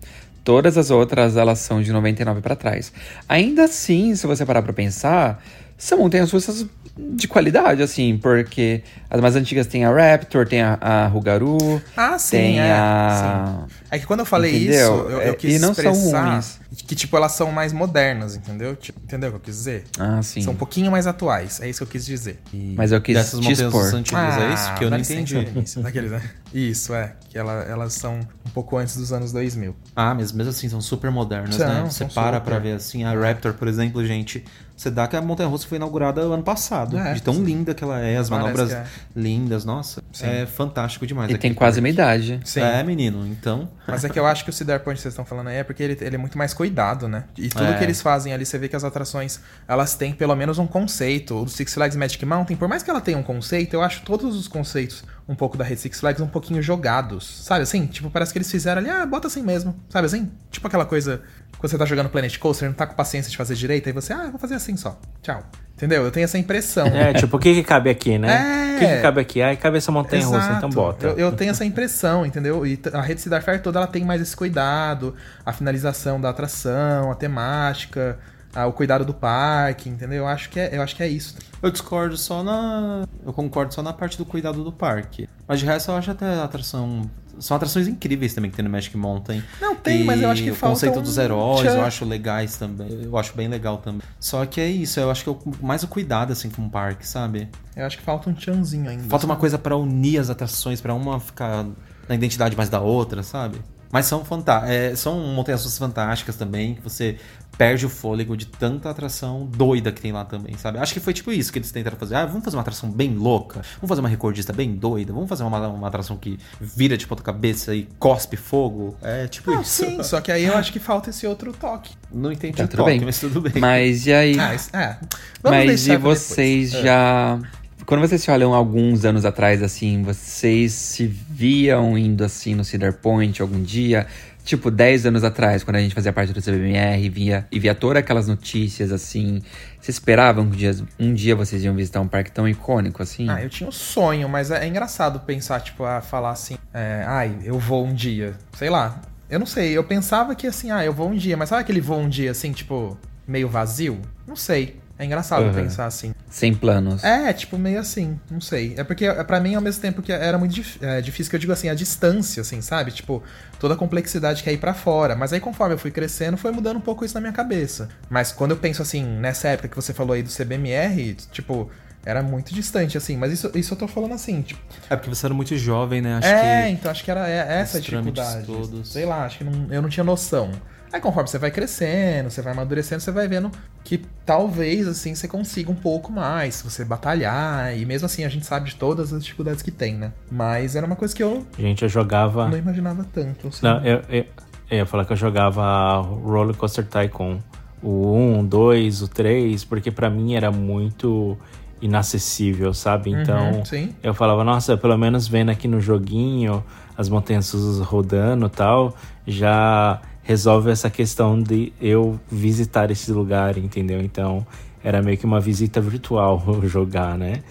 [0.46, 2.92] Todas as outras, elas são de 99 pra trás.
[3.28, 5.42] Ainda assim, se você parar pra pensar,
[5.78, 6.66] são montanhas russas
[6.98, 12.18] de qualidade, assim, porque as mais antigas tem a Raptor, tem a, a Rugaru, Ah,
[12.18, 12.72] sim, tem é.
[12.72, 13.66] a.
[13.68, 13.76] sim.
[13.90, 14.72] É que quando eu falei Entendeu?
[14.74, 16.58] isso, eu, eu É, quis e não são ruins.
[16.86, 18.74] que, tipo, elas são mais modernas, entendeu?
[18.74, 19.84] Tipo, entendeu o que eu quis dizer?
[19.98, 20.40] Ah, sim.
[20.40, 22.40] São um pouquinho mais atuais, é isso que eu quis dizer.
[22.74, 24.74] Mas eu quis Dessas te montanhas antigas, é isso?
[24.74, 25.38] Que eu dá não entendi.
[25.38, 26.22] Vinícius, daqueles, né?
[26.54, 27.12] Isso, é.
[27.28, 29.76] Que ela- elas são um pouco antes dos anos 2000.
[29.94, 31.82] Ah, mas mesmo assim, são super modernas, São, né?
[31.84, 32.40] Você para super.
[32.40, 34.42] pra ver assim, a Raptor, por exemplo, gente.
[34.76, 36.98] Você dá que a Montanha Russa foi inaugurada ano passado.
[36.98, 37.44] É, de tão sim.
[37.44, 38.84] linda que ela é, as Parece manobras é.
[39.16, 40.02] lindas, nossa.
[40.12, 40.26] Sim.
[40.26, 41.30] É fantástico demais.
[41.30, 42.40] E aquele tem quase minha idade.
[42.44, 42.60] Sim.
[42.60, 43.68] É, menino, então.
[43.88, 45.64] Mas é que eu acho que o Cedar Point que vocês estão falando aí é
[45.64, 47.24] porque ele, ele é muito mais cuidado, né?
[47.38, 47.74] E tudo É.
[47.78, 51.42] que eles fazem ali, você vê que as atrações, elas têm pelo menos um conceito.
[51.42, 54.36] O Six Flags Magic Mountain, por mais que ela tenha um conceito, eu acho todos
[54.36, 57.42] os conceitos um pouco da rede Six Flags um pouquinho jogados.
[57.44, 57.86] Sabe assim?
[57.86, 59.74] Tipo, parece que eles fizeram ali, ah, bota assim mesmo.
[59.88, 60.30] Sabe assim?
[60.50, 61.22] Tipo aquela coisa,
[61.58, 64.12] quando você tá jogando Planet Coaster, não tá com paciência de fazer direito, aí você,
[64.12, 64.98] ah, eu vou fazer assim só.
[65.22, 65.42] Tchau.
[65.74, 66.04] Entendeu?
[66.04, 66.86] Eu tenho essa impressão.
[66.86, 68.72] É, tipo, o que, que cabe aqui, né?
[68.72, 68.76] É.
[68.76, 69.42] O que, que cabe aqui?
[69.42, 71.06] Ai, cabe essa montanha russa, então bota.
[71.08, 72.66] Eu, eu tenho essa impressão, entendeu?
[72.66, 75.14] E a rede Cedar Fair toda ela tem mais esse cuidado,
[75.44, 78.18] a finalização da atração, a temática,
[78.54, 80.18] a- o cuidado do parque, entendeu?
[80.18, 81.36] Eu acho que é, eu acho que é isso.
[81.62, 83.04] Eu discordo só na.
[83.24, 85.28] Eu concordo só na parte do cuidado do parque.
[85.46, 87.02] Mas de resto eu acho até a atração.
[87.38, 89.42] São atrações incríveis também que tem no Magic Mountain.
[89.60, 91.76] Não, tem, mas eu acho que o falta conceito um dos heróis tchan.
[91.76, 93.02] eu acho legais também.
[93.04, 94.02] Eu acho bem legal também.
[94.18, 97.06] Só que é isso, eu acho que eu, mais o cuidado assim com o parque,
[97.06, 97.48] sabe?
[97.74, 99.04] Eu acho que falta um tchanzinho ainda.
[99.04, 101.66] Falta uma coisa pra unir as atrações, pra uma ficar
[102.08, 103.58] na identidade mais da outra, sabe?
[103.90, 107.16] Mas são fantá é, são montanhas russas fantásticas também, que você
[107.58, 110.78] perde o fôlego de tanta atração doida que tem lá também, sabe?
[110.78, 112.14] Acho que foi tipo isso que eles tentaram fazer.
[112.16, 115.42] Ah, vamos fazer uma atração bem louca, vamos fazer uma recordista bem doida, vamos fazer
[115.42, 118.96] uma, uma atração que vira de ponta cabeça e cospe fogo.
[119.02, 119.84] É tipo Não, isso.
[119.86, 121.94] sim, só que aí eu acho que falta esse outro toque.
[122.12, 123.00] Não entendi Tá o tudo toque, bem.
[123.04, 123.52] mas tudo bem.
[123.58, 124.38] Mas e aí?
[124.38, 124.98] Ah, isso- é.
[125.42, 126.18] Vamos Mas e pra depois.
[126.20, 126.82] vocês É.
[126.82, 127.38] já.
[127.84, 132.94] Quando vocês se olham alguns anos atrás, assim, vocês se viam indo assim no Cedar
[132.94, 134.06] Point algum dia?
[134.46, 137.74] Tipo, 10 anos atrás, quando a gente fazia parte do CBMR e via, e via
[137.74, 139.42] todas aquelas notícias, assim.
[139.80, 143.28] Vocês esperavam que um dia, um dia vocês iam visitar um parque tão icônico assim?
[143.28, 147.02] Ah, eu tinha um sonho, mas é, é engraçado pensar, tipo, a falar assim, é,
[147.04, 148.34] ai, eu vou um dia.
[148.56, 149.02] Sei lá.
[149.28, 151.80] Eu não sei, eu pensava que assim, ah, eu vou um dia, mas sabe aquele
[151.80, 154.00] voo um dia assim, tipo, meio vazio?
[154.28, 154.76] Não sei.
[154.98, 155.52] É engraçado Uhum.
[155.52, 156.14] pensar assim.
[156.30, 157.04] Sem planos.
[157.04, 158.74] É, tipo, meio assim, não sei.
[158.78, 161.36] É porque, é, pra mim, ao mesmo tempo que era muito dif- é, difícil, que
[161.36, 162.90] eu digo assim, a distância, assim, sabe?
[162.92, 163.22] Tipo,
[163.60, 165.14] toda a complexidade que é ir pra fora.
[165.14, 167.88] Mas aí, conforme eu fui crescendo, foi mudando um pouco isso na minha cabeça.
[168.08, 171.70] Mas quando eu penso, assim, nessa época que você falou aí do CBMR, tipo,
[172.04, 173.16] era muito distante, assim.
[173.18, 174.60] Mas isso, isso eu tô falando assim, tipo...
[174.88, 176.14] É porque você era muito jovem, né?
[176.16, 176.68] Acho é, que.
[176.70, 178.46] então acho que era é- essa a dificuldade.
[178.46, 178.92] todos.
[178.92, 180.50] Sei lá, acho que não- eu não tinha noção.
[180.92, 183.50] Aí conforme você vai crescendo, você vai amadurecendo, você vai vendo
[183.84, 188.28] que talvez assim você consiga um pouco mais, se você batalhar, e mesmo assim a
[188.28, 190.12] gente sabe de todas as dificuldades que tem, né?
[190.30, 192.48] Mas era uma coisa que eu Gente, eu jogava.
[192.48, 193.48] não imaginava tanto.
[193.48, 193.60] assim.
[193.62, 194.24] Não, eu, eu,
[194.70, 197.38] eu ia falar que eu jogava Roller Coaster Tycoon.
[197.82, 201.36] O 1, o 2, o 3, porque pra mim era muito
[201.80, 203.10] inacessível, sabe?
[203.10, 203.94] Então, Uhum, sim.
[204.02, 206.64] eu falava, nossa, pelo menos vendo aqui no joguinho,
[206.96, 208.96] as montanhas rodando e tal,
[209.26, 214.00] já resolve essa questão de eu visitar esse lugar, entendeu?
[214.02, 214.44] Então,
[214.82, 217.42] era meio que uma visita virtual jogar, né?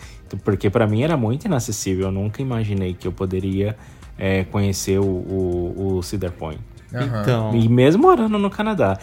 [0.44, 3.78] Porque pra mim era muito inacessível, eu nunca imaginei que eu poderia
[4.18, 6.60] é, conhecer o, o, o Cedar Point.
[6.94, 8.98] Então, E mesmo morando no Canadá.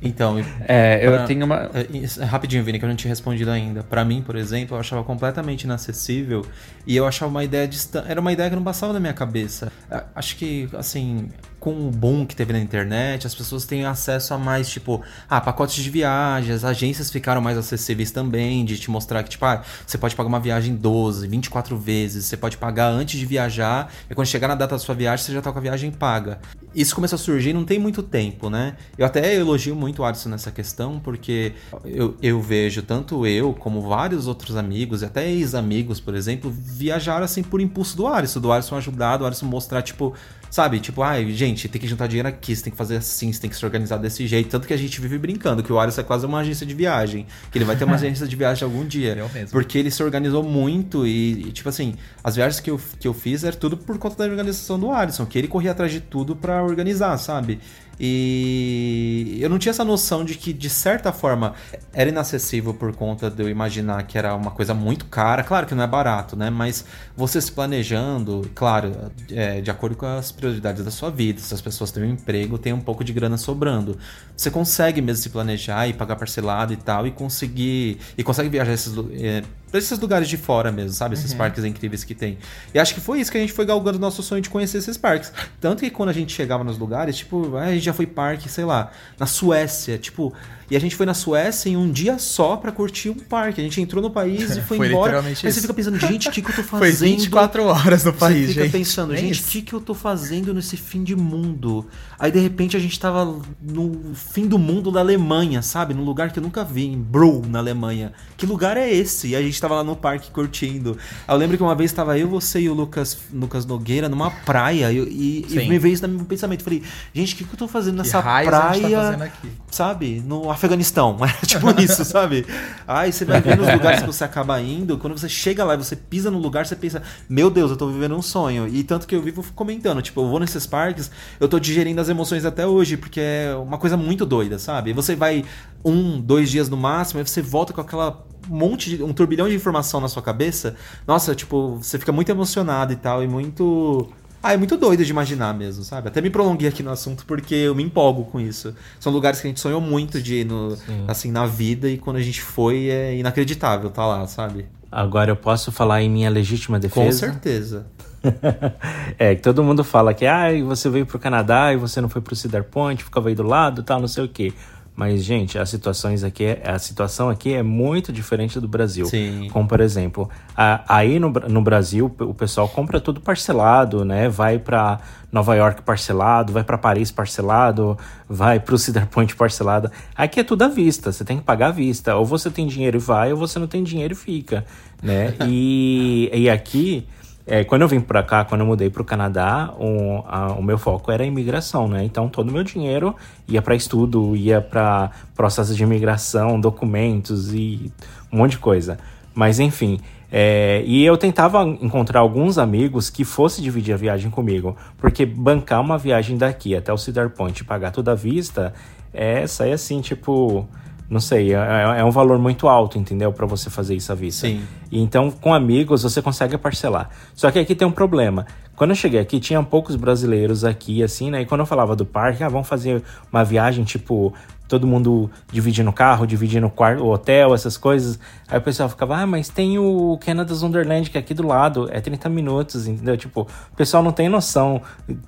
[0.00, 1.70] então É, eu Pra- tenho uma.
[1.74, 3.82] É, Rapidinho, Vini, que eu não tinha respondido ainda.
[3.82, 6.46] Pra mim, por exemplo, eu achava completamente inacessível
[6.86, 8.10] e eu achava uma ideia distante.
[8.10, 9.70] Era uma ideia que não passava na minha cabeça.
[9.90, 11.28] A- Acho que, assim,
[11.66, 15.40] com o boom que teve na internet, as pessoas têm acesso a mais, tipo, ah,
[15.40, 19.64] pacotes de viagem, as agências ficaram mais acessíveis também, de te mostrar que, tipo, ah,
[19.84, 24.14] você pode pagar uma viagem 12, 24 vezes, você pode pagar antes de viajar, e
[24.14, 26.38] quando chegar na data da sua viagem, você já tá com a viagem paga.
[26.72, 28.76] Isso começou a surgir não tem muito tempo, né?
[28.96, 31.52] Eu até elogio muito o Alisson nessa questão, porque
[31.84, 37.24] eu, eu vejo tanto eu como vários outros amigos, e até ex-amigos, por exemplo, viajaram
[37.24, 40.14] assim por impulso do Alisson, do Alisson ajudar, do Alisson mostrar, tipo,
[40.56, 40.80] sabe?
[40.80, 43.50] Tipo, ai, gente, tem que juntar dinheiro aqui, você tem que fazer assim, você tem
[43.50, 44.48] que se organizar desse jeito.
[44.48, 47.26] Tanto que a gente vive brincando, que o Alisson é quase uma agência de viagem,
[47.52, 49.14] que ele vai ter uma agência de viagem algum dia.
[49.14, 49.50] Eu mesmo.
[49.50, 53.12] Porque ele se organizou muito e, e, tipo assim, as viagens que eu, que eu
[53.12, 56.34] fiz era tudo por conta da organização do Alisson, que ele corria atrás de tudo
[56.34, 57.60] pra organizar, sabe?
[57.98, 61.54] E eu não tinha essa noção de que, de certa forma,
[61.92, 65.42] era inacessível por conta de eu imaginar que era uma coisa muito cara.
[65.42, 66.50] Claro que não é barato, né?
[66.50, 66.84] Mas
[67.16, 71.60] você se planejando, claro, é, de acordo com as prioridades da sua vida, se as
[71.60, 73.98] pessoas têm um emprego, tem um pouco de grana sobrando.
[74.36, 77.98] Você consegue mesmo se planejar e pagar parcelado e tal, e conseguir.
[78.16, 79.42] E consegue viajar esses, é,
[79.76, 81.14] pra esses lugares de fora mesmo, sabe?
[81.14, 82.38] Esses parques incríveis que tem.
[82.74, 84.96] E acho que foi isso que a gente foi galgando nosso sonho de conhecer esses
[84.96, 85.32] parques.
[85.60, 88.48] Tanto que quando a gente chegava nos lugares, tipo, ah, a gente já foi parque,
[88.48, 90.32] sei lá, na Suécia, tipo.
[90.68, 93.60] E a gente foi na Suécia em um dia só pra curtir um parque.
[93.60, 95.12] A gente entrou no país e foi, Foi embora.
[95.12, 95.60] literalmente Aí isso.
[95.60, 96.98] você fica pensando, gente, o que, que eu tô fazendo?
[96.98, 98.72] Foi 24 horas no país, Você fica gente.
[98.72, 101.86] pensando, É gente, o que, que eu tô fazendo nesse fim de mundo?
[102.18, 105.94] Aí de repente a gente tava no fim do mundo da Alemanha, sabe?
[105.94, 108.12] Num lugar que eu nunca vi, em Bro, na Alemanha.
[108.36, 109.28] Que lugar é esse?
[109.28, 110.96] E a gente tava lá no parque curtindo.
[111.28, 114.92] Eu lembro que uma vez tava eu, você e o Lucas, Lucas Nogueira numa praia
[114.92, 116.62] e, e- e me veio isso no meu pensamento.
[116.62, 118.98] Falei, gente, o que, que eu tô fazendo nessa tá praia?
[119.00, 119.50] fazendo aqui?
[119.70, 121.16] sabe, no Afeganistão.
[121.42, 122.46] É tipo isso, sabe?
[122.86, 125.76] Aí você vai ver nos lugares que você acaba indo, quando você chega lá e
[125.76, 128.66] você pisa no lugar, você pensa, meu Deus, eu tô vivendo um sonho.
[128.68, 132.08] E tanto que eu vivo comentando, tipo, eu vou nesses parques, eu tô digerindo as
[132.08, 134.92] emoções até hoje, porque é uma coisa muito doida, sabe?
[134.92, 135.44] Você vai
[135.84, 139.54] um, dois dias no máximo, aí você volta com aquela monte de um turbilhão de
[139.54, 140.76] informação na sua cabeça.
[141.06, 144.08] Nossa, tipo, você fica muito emocionado e tal, e muito.
[144.42, 146.08] Ah, é muito doido de imaginar mesmo, sabe?
[146.08, 148.74] Até me prolonguei aqui no assunto porque eu me empolgo com isso.
[149.00, 150.76] São lugares que a gente sonhou muito de ir no,
[151.08, 154.66] assim, na vida e quando a gente foi é inacreditável tá lá, sabe?
[154.90, 157.18] Agora eu posso falar em minha legítima Com defesa?
[157.18, 157.86] certeza.
[159.18, 162.20] é, que todo mundo fala que ah, você veio pro Canadá e você não foi
[162.20, 164.52] pro Cedar Point, ficava aí do lado, tal, não sei o quê.
[164.96, 169.04] Mas, gente, as situações aqui, é- a situação aqui é muito diferente do Brasil.
[169.04, 169.48] Sim.
[169.52, 174.26] Como, por exemplo, a- aí no, no Brasil, o pessoal compra tudo parcelado, né?
[174.30, 174.98] Vai pra
[175.30, 179.90] Nova York parcelado, vai pra Paris parcelado, vai pro Cedar Point parcelado.
[180.16, 182.16] Aqui é tudo à vista, você tem que pagar à vista.
[182.16, 184.64] Ou você tem dinheiro e vai, ou você não tem dinheiro e fica,
[185.02, 185.34] né?
[185.46, 187.06] e, e aqui...
[187.46, 190.76] É, quando eu vim pra cá, quando eu mudei pro Canadá, o, a- o meu
[190.78, 192.02] foco era a imigração, né?
[192.04, 193.14] Então todo o meu dinheiro
[193.46, 197.92] ia pra estudo, ia pra processo de imigração, documentos e
[198.32, 198.98] um monte de coisa.
[199.32, 200.00] Mas enfim,
[200.32, 205.80] é, e eu tentava encontrar alguns amigos que fossem dividir a viagem comigo, porque bancar
[205.80, 208.74] uma viagem daqui até o Cedar Point e pagar tudo à vista,
[209.14, 210.66] é sair assim, tipo,
[211.08, 213.32] não sei, é, é um valor muito alto, entendeu?
[213.32, 214.46] Pra você fazer isso à vista.
[214.46, 214.62] Sim.
[214.90, 217.10] E Então, com amigos, você consegue parcelar.
[217.34, 218.46] Só que aqui tem um problema.
[218.76, 221.40] Quando eu cheguei aqui, tinha poucos brasileiros aqui, assim, né?
[221.40, 224.34] E quando eu falava do parque, ah, vamos fazer uma viagem, tipo,
[224.68, 228.18] todo mundo dividindo carro, dividindo quarto, hotel, essas coisas.
[228.48, 231.88] Aí o pessoal ficava, ah, mas tem o Canada's Wonderland que é aqui do lado,
[231.90, 233.16] é 30 minutos, entendeu?
[233.16, 234.82] Tipo, o pessoal não tem noção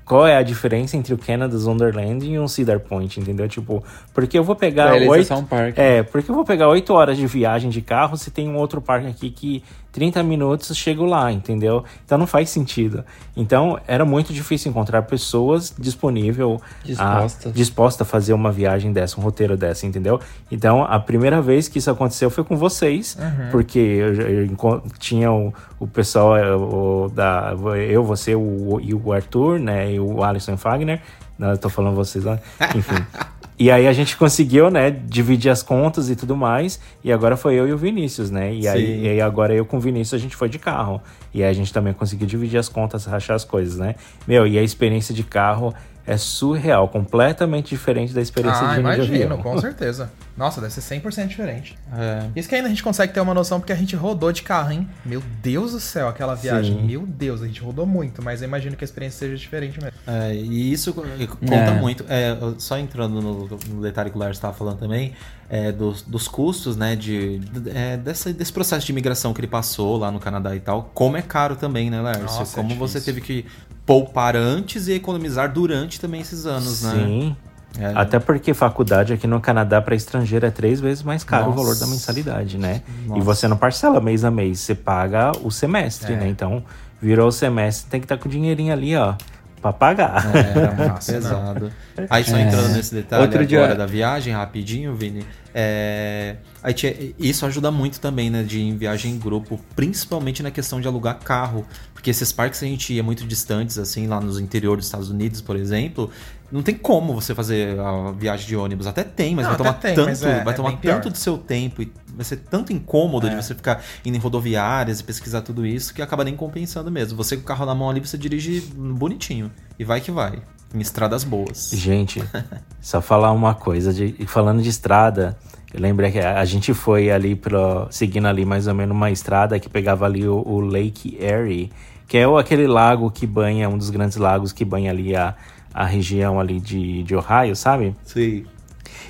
[0.04, 3.48] qual é a diferença entre o Canada's Wonderland e um Cedar Point, entendeu?
[3.48, 3.82] Tipo,
[4.12, 5.32] porque eu vou pegar oito...
[5.80, 8.80] É, porque eu vou pegar 8 horas de viagem de carro se tem um outro
[8.80, 9.62] parque aqui que
[9.98, 11.84] 30 minutos chego lá, entendeu?
[12.04, 13.04] Então não faz sentido.
[13.37, 17.52] Então era muito difícil encontrar pessoas disponível Dispostas.
[17.52, 20.20] a, disposta a fazer uma viagem dessa, um roteiro dessa, entendeu?
[20.52, 23.18] Então a primeira vez que isso aconteceu foi com vocês,
[23.50, 29.12] porque eu, eu tinha o, o pessoal é, o, da eu, você o, e o
[29.12, 31.02] Arthur, né, e o Alisson Fagner.
[31.37, 32.38] Não, eu tô falando vocês lá,
[32.76, 33.04] enfim.
[33.59, 36.79] E aí a gente conseguiu, né, dividir as contas e tudo mais.
[37.03, 38.55] E agora foi eu e o Vinícius, né?
[38.55, 41.01] E aí, e aí agora eu com o Vinícius a gente foi de carro.
[41.35, 43.97] E aí a gente também conseguiu dividir as contas, rachar as coisas, né?
[44.29, 45.75] Meu, e a experiência de carro
[46.09, 49.42] é surreal, completamente diferente da experiência Ah, de ir de imagino, avião.
[49.42, 50.11] com certeza.
[50.37, 51.77] Nossa, deve ser 100% diferente.
[51.92, 52.27] É.
[52.35, 54.71] Isso que ainda a gente consegue ter uma noção porque a gente rodou de carro,
[54.73, 54.88] hein?
[55.05, 56.77] Meu Deus do céu, aquela viagem.
[56.79, 56.87] Sim.
[56.87, 59.99] Meu Deus, a gente rodou muito, mas eu imagino que a experiência seja diferente mesmo.
[60.07, 61.03] É, e isso co-
[61.40, 61.71] conta É.
[61.73, 62.05] muito.
[62.09, 65.12] É, só entrando no, no detalhe que o Lars estava falando também,
[65.51, 66.94] é, dos, dos custos, né?
[66.94, 70.61] De, de- é, dessa, desse processo de imigração que ele passou lá no Canadá e
[70.61, 70.90] tal.
[70.94, 72.21] Como é caro também, né, Lars?
[72.21, 73.44] Nossa, é como você teve que
[73.88, 76.92] poupar antes e economizar durante também esses anos, né?
[76.94, 77.37] Sim.
[77.79, 77.92] É.
[77.94, 81.59] Até porque faculdade aqui no Canadá para estrangeiro é três vezes mais caro o Nossa.
[81.62, 82.83] valor da mensalidade, né?
[83.07, 83.22] E Nossa.
[83.22, 86.16] você não parcela mês a mês, você paga o semestre, É.
[86.16, 86.29] né?
[86.29, 86.62] Então,
[87.01, 89.14] virou o semestre, tem que estar com o dinheirinho ali, ó,
[89.62, 90.24] pra pagar.
[90.37, 91.72] É, Nossa, pesado.
[92.11, 92.42] Aí só É.
[92.42, 95.24] entrando nesse detalhe Outro agora dia- da viagem, rapidinho, Vini.
[95.55, 96.37] É,
[96.68, 98.42] aí tinha- isso ajuda muito também, né?
[98.42, 101.64] De em viagem em grupo, principalmente na questão de alugar carro.
[101.94, 105.40] Porque esses parques a gente ia muito distantes, assim, lá nos interiores dos Estados Unidos,
[105.40, 106.11] por exemplo.
[106.50, 108.87] Não tem como você fazer a viagem de ônibus.
[108.87, 110.94] Até tem, mas Não, vai tomar tem, tanto, é- vai é tomar pior.
[110.94, 113.31] tanto do seu tempo e vai ser tanto incômodo É.
[113.31, 117.16] de você ficar indo em rodoviárias e pesquisar tudo isso que acaba nem compensando mesmo.
[117.16, 119.50] Você com o carro na mão ali, você dirige bonitinho.
[119.78, 120.40] E vai que vai.
[120.74, 121.70] Em estradas boas.
[121.72, 122.22] Gente,
[122.81, 125.37] só falar uma coisa, de, falando de estrada,
[125.72, 129.59] eu lembrei que a, gente foi ali pro, seguindo ali mais ou menos uma estrada
[129.61, 131.70] que pegava ali o, o Lake Erie,
[132.07, 135.35] que é o, aquele lago que banha, um dos grandes lagos que banha ali a,
[135.74, 137.94] a região ali de, de Ohio, sabe?
[138.02, 138.46] Sim.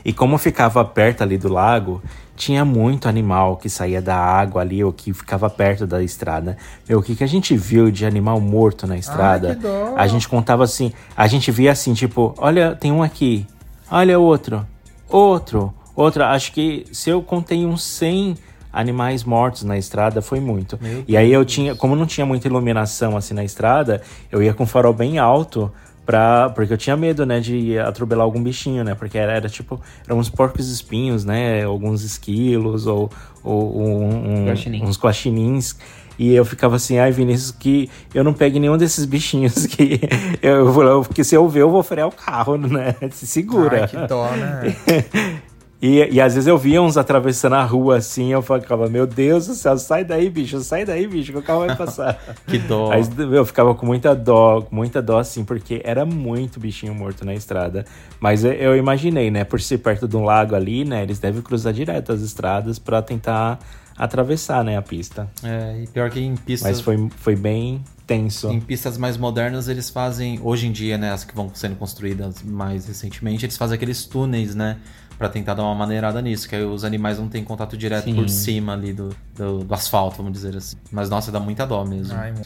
[0.04, 2.02] E como ficava perto ali do lago,
[2.34, 6.56] tinha muito animal que saía da água ali ou que ficava perto da estrada.
[6.88, 9.54] Meu, o que, que a gente viu de animal morto na estrada?
[9.54, 9.94] que dó.
[9.96, 13.46] A gente contava assim, a gente via assim, tipo, olha, tem um aqui,
[13.90, 14.66] olha outro,
[15.08, 16.22] outro, outro.
[16.24, 18.36] Acho que se eu contei uns 100
[18.72, 20.78] animais mortos na estrada, foi muito.
[21.06, 24.64] e aí eu tinha, como não tinha muita iluminação assim na estrada, eu ia com
[24.64, 25.70] o farol bem alto
[26.06, 28.94] Pra, porque eu tinha medo, né, de atropelar algum bichinho, né?
[28.94, 31.62] Porque era, era tipo, eram uns porcos espinhos, né?
[31.64, 33.10] Alguns esquilos ou,
[33.44, 34.82] ou um- um- Guaxinim.
[34.84, 35.76] uns guaxinins.
[36.18, 40.00] E eu ficava assim, ai, Vinícius, que eu não pegue nenhum desses bichinhos que
[40.40, 42.94] eu vou, porque se eu ver, eu vou frear o carro, né?
[43.12, 43.82] Se segura.
[43.82, 44.74] Ai, que dó, né?
[45.80, 49.46] E, e às vezes eu via uns atravessando a rua assim, eu ficava, meu Deus
[49.46, 52.18] do céu, sai daí, bicho, sai daí, bicho, que o carro vai passar.
[52.48, 52.90] Que dó.
[52.90, 57.34] Aí eu ficava com muita dó, muita dó assim, porque era muito bichinho morto na
[57.34, 57.84] estrada.
[58.18, 61.40] Mas eu, eu imaginei, né, por ser perto de um lago ali, né, eles devem
[61.40, 63.60] cruzar direto as estradas pra tentar
[63.96, 65.28] atravessar, né, a pista.
[65.42, 66.70] É, e pior que em pistas.
[66.70, 68.48] Mas foi, foi bem tenso.
[68.50, 72.42] Em pistas mais modernas, eles fazem, hoje em dia, né, as que vão sendo construídas
[72.42, 74.78] mais recentemente, eles fazem aqueles túneis, né,
[75.18, 78.14] Pra tentar dar uma maneirada nisso, que aí os animais não têm contato direto Sim.
[78.14, 80.76] por cima ali do, do, do asfalto, vamos dizer assim.
[80.92, 82.16] Mas, nossa, dá muita dó mesmo.
[82.16, 82.42] Ai, meu.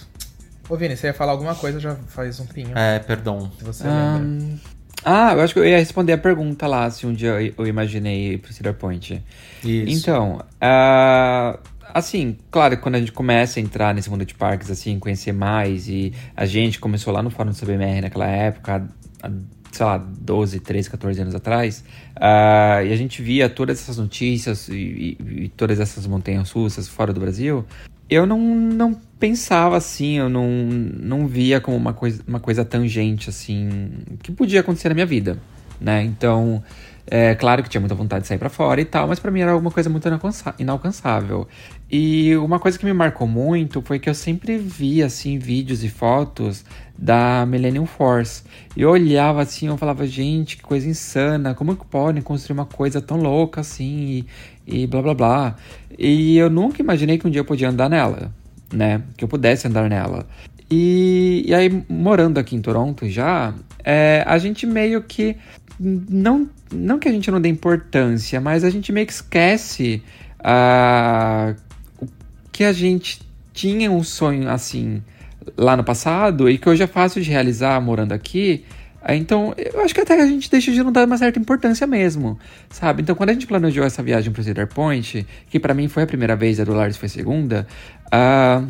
[0.70, 2.76] Ô, Vini, você ia falar alguma coisa já faz um pinho.
[2.76, 3.50] É, perdão.
[3.58, 3.98] Se você lembra.
[4.22, 4.56] Ahn,
[5.04, 7.66] Ah, eu acho que eu ia responder a pergunta lá, se um dia eu- eu
[7.66, 9.22] imaginei ir pro Cedar Point.
[9.64, 9.98] Isso.
[9.98, 11.58] Então, ah,
[11.92, 15.88] assim, claro, quando a gente começa a entrar nesse mundo de parques, assim, conhecer mais,
[15.88, 18.86] e a gente começou lá no Fórum do CBMR naquela época,
[19.22, 19.30] há,
[19.72, 21.82] sei lá, 12, 13, 14 anos atrás,
[22.16, 26.86] ah, e a gente via todas essas notícias e, e- e todas essas montanhas russas
[26.86, 27.64] fora do Brasil,
[28.08, 33.30] eu não, não pensava assim, eu não, não via como uma coisa, uma coisa tangente,
[33.30, 33.90] assim,
[34.22, 35.38] que podia acontecer na minha vida,
[35.80, 36.02] né?
[36.04, 36.62] Então,
[37.06, 39.40] é claro que tinha muita vontade de sair pra fora e tal, mas pra mim
[39.40, 40.06] era alguma coisa muito
[40.58, 41.48] inalcançável.
[41.94, 45.90] E uma coisa que me marcou muito foi que eu sempre via, assim, vídeos e
[45.90, 46.64] fotos
[46.96, 48.44] da Millennium Force.
[48.74, 52.98] Eu olhava assim, eu falava, gente, que coisa insana, como que podem construir uma coisa
[53.02, 54.24] tão louca assim
[54.66, 55.56] e, e blá blá blá.
[55.98, 58.32] E eu nunca imaginei que um dia eu podia andar nela,
[58.72, 59.02] né?
[59.14, 60.26] Que eu pudesse andar nela.
[60.70, 63.52] E, e aí, morando aqui em Toronto já,
[63.84, 65.36] é, a gente meio que.
[65.78, 70.02] Não, não que a gente não dê importância, mas a gente meio que esquece
[70.40, 71.71] uh, o
[72.62, 73.20] que a gente
[73.52, 75.02] tinha um sonho assim
[75.56, 78.64] lá no passado e que hoje é fácil de realizar morando aqui.
[79.08, 82.38] Então, eu acho que até a gente deixa de não dar uma certa importância mesmo,
[82.70, 83.02] sabe?
[83.02, 86.06] Então, quando a gente planejou essa viagem para Cedar Point, que para mim foi a
[86.06, 87.66] primeira vez, a do Lars foi a segunda,
[88.06, 88.64] uh,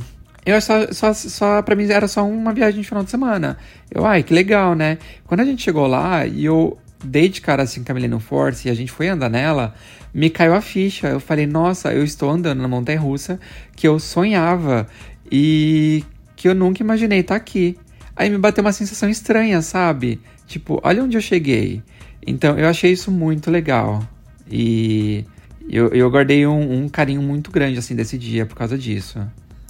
[0.46, 3.58] eu só, só, só para mim era só uma viagem de final de semana.
[3.90, 4.96] Eu, ai, que legal, né?
[5.26, 8.66] Quando a gente chegou lá e eu dei de cara assim com a Millennium Force
[8.66, 9.74] e a gente foi andar nela,
[10.12, 11.08] me caiu a ficha.
[11.08, 13.40] Eu falei, nossa, eu estou andando na montanha russa
[13.74, 14.86] que eu sonhava
[15.30, 16.04] e
[16.36, 17.78] que eu nunca imaginei estar aqui.
[18.14, 20.20] Aí me bateu uma sensação estranha, sabe?
[20.46, 21.82] Tipo, olha onde eu cheguei.
[22.26, 24.06] Então eu achei isso muito legal.
[24.50, 25.24] E
[25.68, 29.18] eu, eu guardei um, um carinho muito grande assim desse dia por causa disso.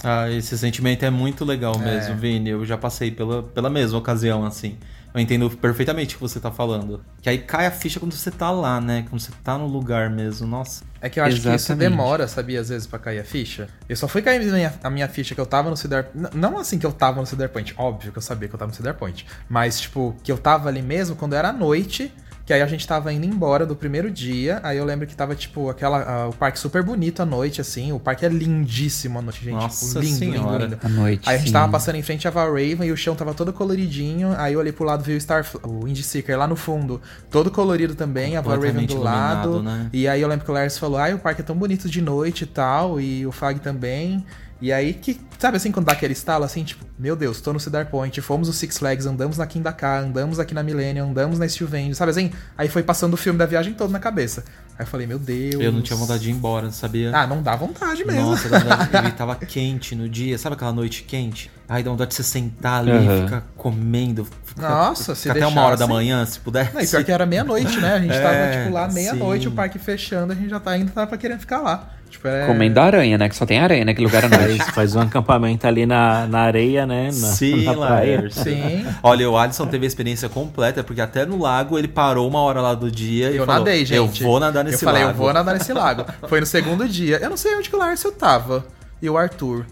[0.03, 2.17] Ah, esse sentimento é muito legal mesmo, é.
[2.17, 2.49] Vini.
[2.49, 4.75] Eu já passei pela, pela mesma ocasião, assim.
[5.13, 7.03] Eu entendo perfeitamente o que você tá falando.
[7.21, 9.05] Que aí cai a ficha quando você tá lá, né?
[9.07, 10.47] Quando você tá no lugar mesmo.
[10.47, 10.83] Nossa.
[10.99, 11.57] É que eu acho Exatamente.
[11.57, 13.67] que isso demora, sabia, às vezes, pra cair a ficha.
[13.87, 16.07] Eu só fui cair a minha, a minha ficha que eu tava no Cedar...
[16.33, 17.75] Não assim que eu tava no Cedar Point.
[17.77, 19.25] Óbvio que eu sabia que eu tava no Cedar Point.
[19.47, 22.11] Mas, tipo, que eu tava ali mesmo quando era noite
[22.45, 24.59] que aí a gente tava indo embora do primeiro dia.
[24.63, 26.25] Aí eu lembro que tava, tipo, aquela.
[26.25, 27.93] Uh, o parque super bonito à noite, assim.
[27.93, 29.53] O parque é lindíssimo à noite, gente.
[29.53, 30.65] Nossa tipo, lindo, senhora.
[30.65, 30.79] lindo, lindo.
[30.83, 31.29] À noite.
[31.29, 31.53] Aí a gente sim.
[31.53, 34.33] tava passando em frente a Valraven e o chão tava todo coloridinho.
[34.37, 37.49] Aí eu olhei pro lado vi o Star o Indie Seeker lá no fundo, todo
[37.49, 39.63] colorido também, a Valraven do lado.
[39.63, 39.89] Né?
[39.93, 42.01] E aí eu lembro que o Lars falou: ai, o parque é tão bonito de
[42.01, 42.99] noite e tal.
[42.99, 44.25] E o Fag também.
[44.63, 47.59] E aí que, sabe assim, quando dá aquele estalo assim, tipo, meu Deus, tô no
[47.59, 51.45] Cedar Point, fomos no Six Flags, andamos na Kindaka, andamos aqui na Millennium, andamos na
[51.49, 52.31] Steel Venue, sabe assim?
[52.57, 54.45] Aí foi passando o filme da viagem todo na cabeça.
[54.79, 55.61] Aí eu falei, meu Deus.
[55.61, 57.11] Eu não tinha vontade de ir embora, sabia?
[57.13, 58.21] Ah, não dá vontade mesmo.
[58.21, 58.47] Nossa,
[58.99, 61.51] ele tava quente no dia, sabe aquela noite quente?
[61.67, 63.25] Aí dá vontade de você sentar ali, uhum.
[63.25, 64.25] ficar comendo.
[64.45, 66.73] Ficar, Nossa, se até uma hora da manhã, se puder.
[66.73, 67.95] Não, e pior que era meia-noite, né?
[67.95, 70.89] A gente é, tava, tipo, lá meia-noite, o parque fechando, a gente já tá ainda
[70.89, 71.89] tava querendo ficar lá.
[72.13, 72.45] Tipo, é...
[72.45, 73.27] Comendo aranha, né?
[73.27, 74.71] Que só tem aranha naquele lugar à noite.
[74.71, 77.05] Faz um acampamento ali na, na areia, né?
[77.05, 78.29] Na, Sim, na praia.
[78.29, 78.85] Sim.
[79.01, 82.61] Olha, o Alisson teve a experiência completa, porque até no lago ele parou uma hora
[82.61, 83.97] lá do dia eu e falou, nadei, gente.
[83.97, 84.97] Eu vou nadar nesse lago.
[84.97, 85.17] Eu falei, lago.
[85.17, 86.05] eu vou nadar nesse lago.
[86.27, 87.17] Foi no segundo dia.
[87.17, 88.63] Eu não sei onde que o Lárcio tava.
[89.01, 89.65] E o Arthur.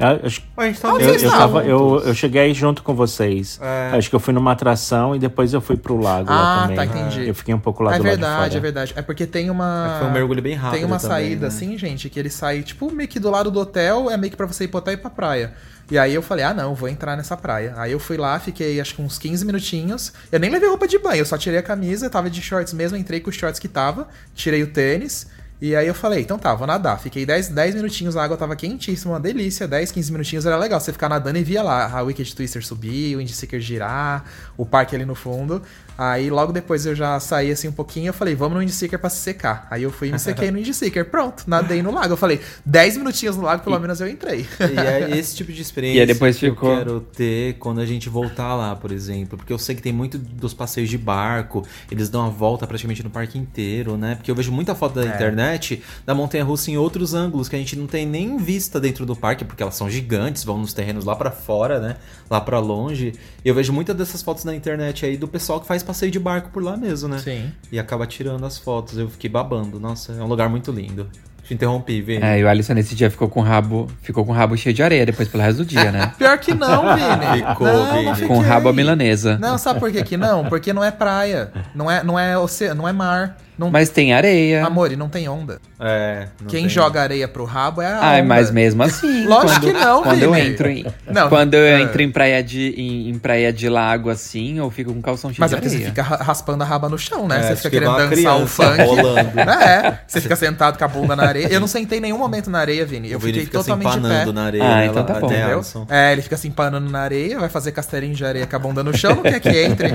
[0.00, 3.60] Eu, acho, eu, então eu, tava, eu, eu cheguei aí junto com vocês.
[3.62, 3.90] É.
[3.98, 6.76] Acho que eu fui numa atração e depois eu fui pro lago ah, lá também.
[6.76, 7.28] tá, entendi.
[7.28, 8.58] Eu fiquei um pouco lá é do verdade, lado de fora.
[8.58, 9.96] É verdade, é porque tem uma...
[9.98, 11.48] Foi um mergulho bem rápido Tem uma também, saída né?
[11.48, 14.36] assim, gente, que ele sai, tipo, meio que do lado do hotel, é meio que
[14.38, 15.52] pra você ir pro hotel e pra praia.
[15.90, 17.74] E aí eu falei, ah não, vou entrar nessa praia.
[17.76, 20.14] Aí eu fui lá, fiquei acho que uns 15 minutinhos.
[20.32, 22.96] Eu nem levei roupa de banho, eu só tirei a camisa, tava de shorts mesmo,
[22.96, 25.26] entrei com os shorts que tava, tirei o tênis...
[25.60, 26.98] E aí eu falei, então tá, vou nadar.
[26.98, 29.68] Fiquei 10, 10 minutinhos, a água tava quentíssima, uma delícia.
[29.68, 30.80] 10, 15 minutinhos era legal.
[30.80, 34.24] Você ficar nadando e via lá a Wicked Twister subir, o Indie Seeker girar,
[34.56, 35.62] o parque ali no fundo.
[35.98, 38.98] Aí logo depois eu já saí assim um pouquinho, eu falei, vamos no Indie Seeker
[38.98, 39.66] pra se secar.
[39.70, 41.04] Aí eu fui e me sequei no Indie Seeker.
[41.04, 42.14] Pronto, nadei no lago.
[42.14, 44.46] Eu falei, 10 minutinhos no lago, pelo E- menos eu entrei.
[44.60, 47.86] E é esse tipo de experiência E depois que ficou- eu quero ter quando a
[47.86, 49.36] gente voltar lá, por exemplo.
[49.36, 53.02] Porque eu sei que tem muito dos passeios de barco, eles dão a volta praticamente
[53.02, 54.14] no parque inteiro, né?
[54.14, 55.14] Porque eu vejo muita foto da É.
[55.14, 59.04] internet da montanha russa em outros ângulos que a gente não tem nem vista dentro
[59.04, 61.96] do parque, porque elas são gigantes, vão nos terrenos lá pra fora, né?
[62.30, 63.12] Lá pra longe.
[63.44, 66.18] E eu vejo muitas dessas fotos na internet aí do pessoal que faz passeio de
[66.18, 67.18] barco por lá mesmo, né?
[67.18, 67.50] Sim.
[67.70, 68.98] E acaba tirando as fotos.
[68.98, 69.78] Eu fiquei babando.
[69.80, 71.08] Nossa, é um lugar muito lindo.
[71.50, 72.22] Te interrompi, Vini.
[72.22, 74.72] É, e o Alisson nesse dia ficou com o rabo, ficou com o rabo cheio
[74.72, 76.12] de areia depois pelo resto do dia, né?
[76.18, 77.42] Pior que não, Vini.
[77.50, 78.04] Ficou, não, Vini.
[78.04, 79.36] não com o rabo à milanesa.
[79.36, 80.44] Não, sabe por que que não?
[80.44, 81.50] Porque não é praia.
[81.74, 83.36] Não é, não é oceano, não é mar.
[83.60, 83.70] Não...
[83.70, 84.64] Mas tem areia.
[84.64, 85.60] Amor, e não tem onda.
[85.78, 86.28] É.
[86.40, 88.28] não Quem tem- joga areia pro rabo é a Ai, onda.
[88.28, 89.24] mas mesmo assim.
[89.28, 90.48] Lógico quando, que não, Quando eu Vini.
[90.48, 90.86] entro em.
[91.10, 91.82] Não, quando eu é.
[91.82, 95.40] entro em praia de, em, em praia de lago assim, eu fico com calção cheio
[95.40, 95.88] Mas de é porque você areia.
[95.90, 97.36] fica ra- raspando a raba no chão, né?
[97.36, 98.82] É, você fica fica querendo dançar o funk.
[98.82, 99.30] rolando.
[99.60, 101.48] É, você fica sentado com a bunda na areia.
[101.50, 103.10] Eu não sentei em nenhum momento na areia, Vini.
[103.10, 103.98] Eu o Vini fiquei fica se totalmente pé.
[103.98, 104.64] empanando na areia.
[104.64, 105.26] Ah, né, então tá bom.
[105.26, 105.62] Entendeu?
[105.90, 108.82] É, ele fica se empanando na areia, vai fazer castelinho de areia com a bunda
[108.82, 109.88] no chão, não quer que entre.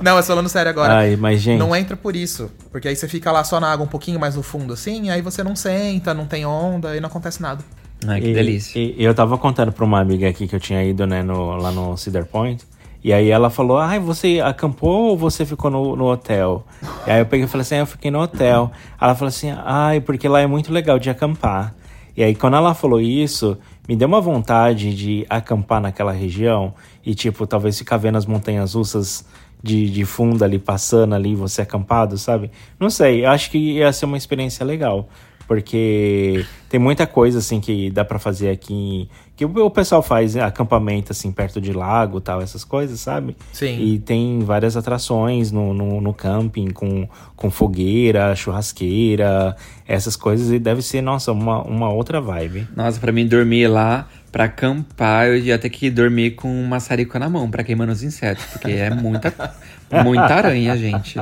[0.00, 0.94] não, mas falando sério agora.
[0.98, 2.50] Ai, mas gente, Não entra por isso.
[2.70, 5.20] Porque aí você fica lá só na água um pouquinho mais no fundo, assim, aí
[5.22, 7.62] você não senta, não tem onda e não acontece nada.
[8.06, 8.78] Ai, que E- delícia.
[8.78, 11.56] E, e eu tava contando pra uma amiga aqui que eu tinha ido, né, no-
[11.56, 12.64] lá no Cedar Point.
[13.02, 16.66] E aí ela falou, ai, você acampou ou você ficou no, no hotel?
[17.06, 18.70] E aí eu peguei e falei assim, "Ah, eu fiquei no hotel.
[19.00, 21.72] Ela falou assim, ai, porque lá é muito legal de acampar.
[22.16, 23.56] E aí quando ela falou isso,
[23.88, 28.74] me deu uma vontade de acampar naquela região e, tipo, talvez ficar vendo as montanhas
[28.74, 29.24] russas
[29.62, 32.50] de, de fundo ali, passando ali, você acampado, sabe?
[32.78, 35.08] Não sei, eu acho que ia ser uma experiência legal.
[35.46, 40.42] porque tem muita coisa assim que dá para fazer aqui que o pessoal faz né,
[40.42, 43.78] acampamento assim perto de lago tal essas coisas sabe Sim.
[43.80, 49.54] e tem várias atrações no, no, no camping com, com fogueira churrasqueira
[49.86, 54.08] essas coisas e deve ser nossa uma, uma outra vibe Nossa, pra mim dormir lá,
[54.36, 58.02] pra acampar, eu ia ter que dormir com um maçarico na mão pra queimando os
[58.02, 59.32] insetos, porque é muita,
[60.04, 61.18] muita aranha, gente.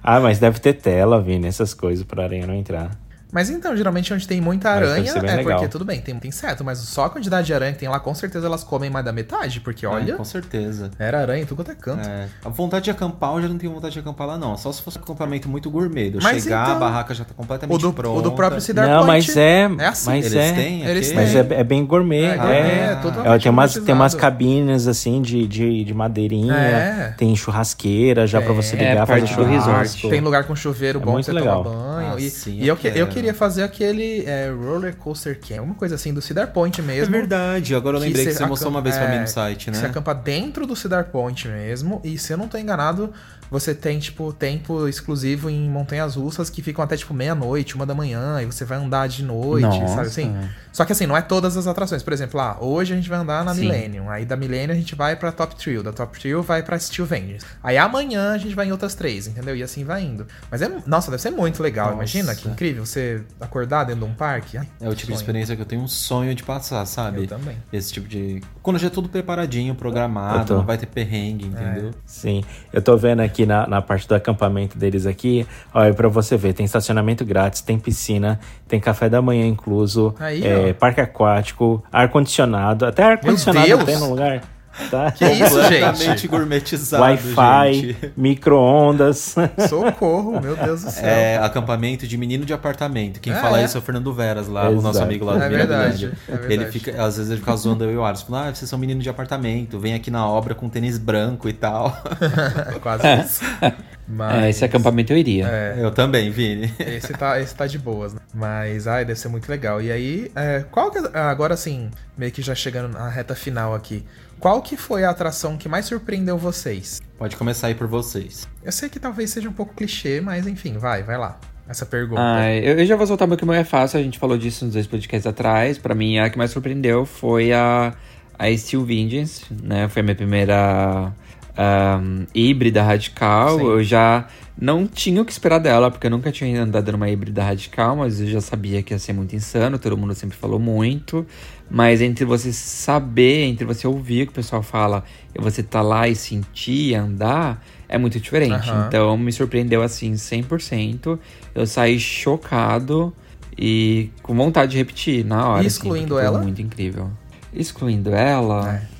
[0.00, 2.92] ah mas deve ter tela Vini essas coisas para aranha não entrar
[3.32, 5.44] Mas então, geralmente onde tem muita aranha é legal.
[5.58, 8.00] porque tudo bem, tem muito inseto, mas só a quantidade de aranha que tem lá,
[8.00, 10.90] com certeza elas comem mais da metade, porque olha, É, com certeza.
[10.98, 12.08] era aranha tudo quanto é canto.
[12.08, 14.56] É, a vontade de acampar, eu já não tenho vontade de acampar lá, não.
[14.56, 16.10] Só se fosse um acampamento muito gourmet.
[16.14, 18.18] Eu Mas chegar, então, a barraca já tá completamente O do, pronta.
[18.18, 20.06] o do próprio Cedar não Point mas é, é assim.
[20.10, 21.12] mas Eles é têm Eles?
[21.12, 21.40] Mas têm.
[21.40, 22.24] é, é bem gourmet.
[22.24, 22.94] É, É, é.
[23.02, 27.14] totalmente tem, umas, tem umas cabines assim de, de, de madeirinha, É.
[27.18, 30.08] tem churrasqueira já pra você É, ligar parte fazer do churrasco.
[30.08, 31.62] Tem lugar com chuveiro É bom pra você legal.
[31.64, 32.12] tomar banho.
[32.16, 33.06] Ah, e sim, e eu que- eu.
[33.18, 37.12] Queria fazer aquele é, roller coaster camp, uma coisa assim do Cedar Point É mesmo.
[37.12, 39.76] verdade, agora eu lembrei que, você mostrou uma vez pra mim é, no site, que
[39.76, 39.88] Você né?
[39.88, 42.00] acampa dentro do Cedar Point mesmo.
[42.04, 43.12] E se eu não tô enganado,
[43.50, 47.94] você tem, tipo, tempo exclusivo em montanhas russas que ficam até, tipo, meia-noite, uma da
[47.94, 48.40] manhã.
[48.42, 49.94] E você vai andar de noite, Nossa.
[49.94, 50.34] sabe assim?
[50.72, 52.02] Só que assim, não é todas as atrações.
[52.02, 53.62] Por exemplo, ah, hoje a gente vai andar na Sim.
[53.62, 54.08] Millennium.
[54.08, 55.82] Aí da Millennium a gente vai pra Top Thrill.
[55.82, 57.44] Da Top Thrill vai pra Steel Vengeance.
[57.62, 59.56] Aí amanhã a gente vai em outras três, entendeu?
[59.56, 60.26] E assim vai indo.
[60.50, 61.86] Mas é, nossa, deve ser muito legal.
[61.86, 61.96] Nossa.
[61.96, 64.56] Imagina que incrível você acordar dentro de um parque.
[64.56, 65.16] Ai, É o tipo de sonho.
[65.16, 67.22] experiência que eu tenho um sonho de passar, sabe?
[67.22, 67.56] Eu também.
[67.72, 68.40] Esse tipo de.
[68.62, 71.90] Quando já é tudo preparadinho, programado, não vai ter perrengue, entendeu?
[72.06, 76.36] Sim, eu tô vendo aqui na, na parte do acampamento deles aqui, olha, pra você
[76.36, 81.82] ver, tem estacionamento grátis, tem piscina, tem café da manhã incluso, Aí, é, parque aquático,
[81.92, 84.42] ar-condicionado, até ar-condicionado tem no lugar.
[84.90, 85.10] Tá?
[85.12, 86.28] Que isso, gente?
[86.28, 87.02] gourmetizado.
[87.02, 88.12] Wi-Fi, gente.
[88.16, 89.34] micro-ondas.
[89.68, 91.06] Socorro, meu Deus do céu.
[91.06, 93.20] É acampamento de menino de apartamento.
[93.20, 93.64] Quem É, fala é.
[93.64, 95.04] isso é o Fernando Veras lá, o nosso Exato.
[95.04, 96.08] amigo lá do É Mirabilândia.
[96.08, 96.52] verdade, é verdade.
[96.54, 98.78] Ele fica, às vezes ele fica zoando eu e o Alisson, falando, ah, vocês são
[98.78, 102.00] menino de apartamento, vem aqui na obra com tênis branco e tal.
[102.80, 103.40] Quase isso.
[103.60, 103.78] Mas...
[104.08, 105.46] É, esse acampamento eu iria.
[105.46, 106.72] É, Eu também, Vini.
[106.78, 108.20] esse tá, esse tá de boas, né?
[108.32, 109.82] Mas, ai, deve ser muito legal.
[109.82, 110.98] E aí, é, qual que...
[111.12, 114.02] Agora, assim, meio que já chegando na reta final aqui.
[114.40, 117.00] Qual que foi a atração que mais surpreendeu vocês?
[117.18, 118.48] Pode começar aí por vocês.
[118.62, 121.40] Eu sei que talvez seja um pouco clichê, mas enfim, vai, vai lá.
[121.68, 122.20] Essa pergunta.
[122.22, 124.64] Ah, eu, eu já vou soltar meu que não é fácil, a gente falou disso
[124.64, 125.76] nos dois podcasts atrás.
[125.76, 127.92] Pra mim, a que mais surpreendeu foi a,
[128.38, 129.88] a Steel Vengeance, né?
[129.88, 131.12] Foi a minha primeira
[131.56, 133.58] ahm, híbrida radical.
[133.58, 133.66] Sim.
[133.66, 137.42] Eu já não tinha o que esperar dela, porque eu nunca tinha andado numa híbrida
[137.42, 141.26] radical, mas eu já sabia que ia ser muito insano, todo mundo sempre falou muito.
[141.70, 145.04] Mas entre você saber, entre você ouvir o que o pessoal fala
[145.34, 148.70] e você tá lá e sentir andar, é muito diferente.
[148.70, 148.86] Aham.
[148.88, 151.18] Então me surpreendeu assim 100%.
[151.54, 153.12] Eu saí chocado
[153.56, 155.62] e com vontade de repetir na hora.
[155.62, 156.40] E assim, excluindo foi ela?
[156.40, 157.10] muito incrível.
[157.52, 158.64] Excluindo ela.
[158.64, 158.97] Peguei.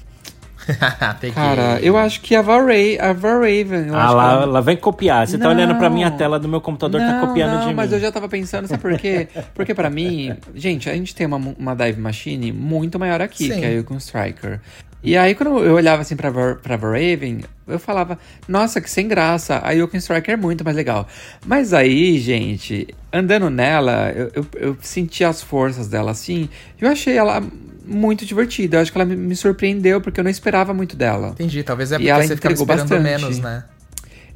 [1.35, 2.99] Cara, eu acho que a Valraven.
[3.01, 5.27] A Valraven eu ah, lá, ela- lá vem copiar.
[5.27, 5.51] Você tá Não.
[5.55, 7.97] olhando pra minha tela do meu computador, tá não, copiando não, de mas mim.
[7.97, 9.29] eu já tava pensando, sabe por quê?
[9.55, 13.61] Porque pra mim, gente, a gente tem uma, uma dive machine muito maior aqui, Sim.
[13.61, 14.61] que é a Yukon Striker.
[15.03, 19.07] E aí, quando eu olhava assim pra, Var- pra Raven, eu falava, nossa, que sem
[19.07, 21.07] graça, a Yukon Striker é muito mais legal.
[21.47, 26.49] Mas aí, gente, andando nela, eu, eu, eu senti as forças dela assim,
[26.81, 27.41] e eu achei ela
[27.89, 28.77] muito divertida.
[28.77, 31.29] Eu acho que ela me, surpreendeu, porque eu não esperava muito dela.
[31.31, 33.23] Entendi, talvez é E porque ela você ficava entregou esperando bastante.
[33.23, 33.65] menos, né?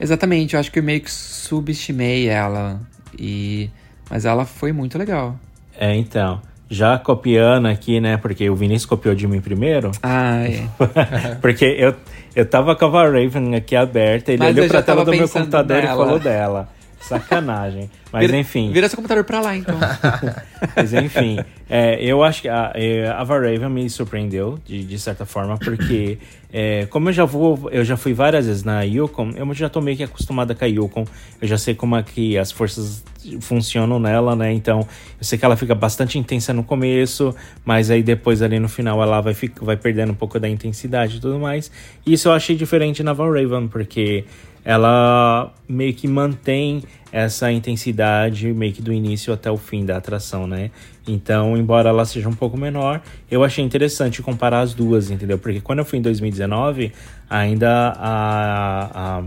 [0.00, 2.80] Exatamente, eu acho que eu meio que subestimei ela.
[3.18, 3.70] E...
[4.10, 5.38] Mas ela foi muito legal.
[5.78, 6.40] É, então.
[6.68, 8.16] Já copiando aqui, né?
[8.16, 9.90] Porque o Vinícius copiou de mim primeiro.
[10.02, 10.66] Ai.
[11.42, 11.94] porque eu,
[12.34, 15.78] eu tava com a Raven aqui aberta, ele Mas olhou pra tela do meu computador
[15.78, 15.96] e nela.
[15.96, 16.68] falou dela.
[17.02, 17.90] Sacanagem.
[18.12, 18.70] Mas Vira- enfim.
[18.72, 19.78] Vira seu computador pra lá, então.
[20.76, 21.38] Mas enfim,
[21.68, 26.18] é, eu acho que a, é, a Valraven me surpreendeu, de, de certa forma, porque
[26.52, 29.80] é, como eu já vou, eu já fui várias vezes na Yukon, eu já tô
[29.80, 31.04] meio que acostumada com a Yukon,
[31.40, 33.02] eu já sei como é que as forças
[33.40, 34.52] funcionam nela, né?
[34.52, 34.80] Então,
[35.18, 37.34] eu sei que ela fica bastante intensa no começo,
[37.64, 41.16] mas aí depois ali no final ela vai, fic- vai perdendo um pouco da intensidade
[41.16, 41.70] e tudo mais.
[42.04, 44.24] E isso eu achei diferente na Valraven, porque
[44.64, 50.46] ela meio que mantém essa intensidade meio que do início até o fim da atração,
[50.46, 50.70] né?
[51.06, 55.38] Então, embora ela seja um pouco menor, eu achei interessante comparar as duas, entendeu?
[55.38, 56.92] Porque quando eu fui em 2019,
[57.28, 59.22] ainda a.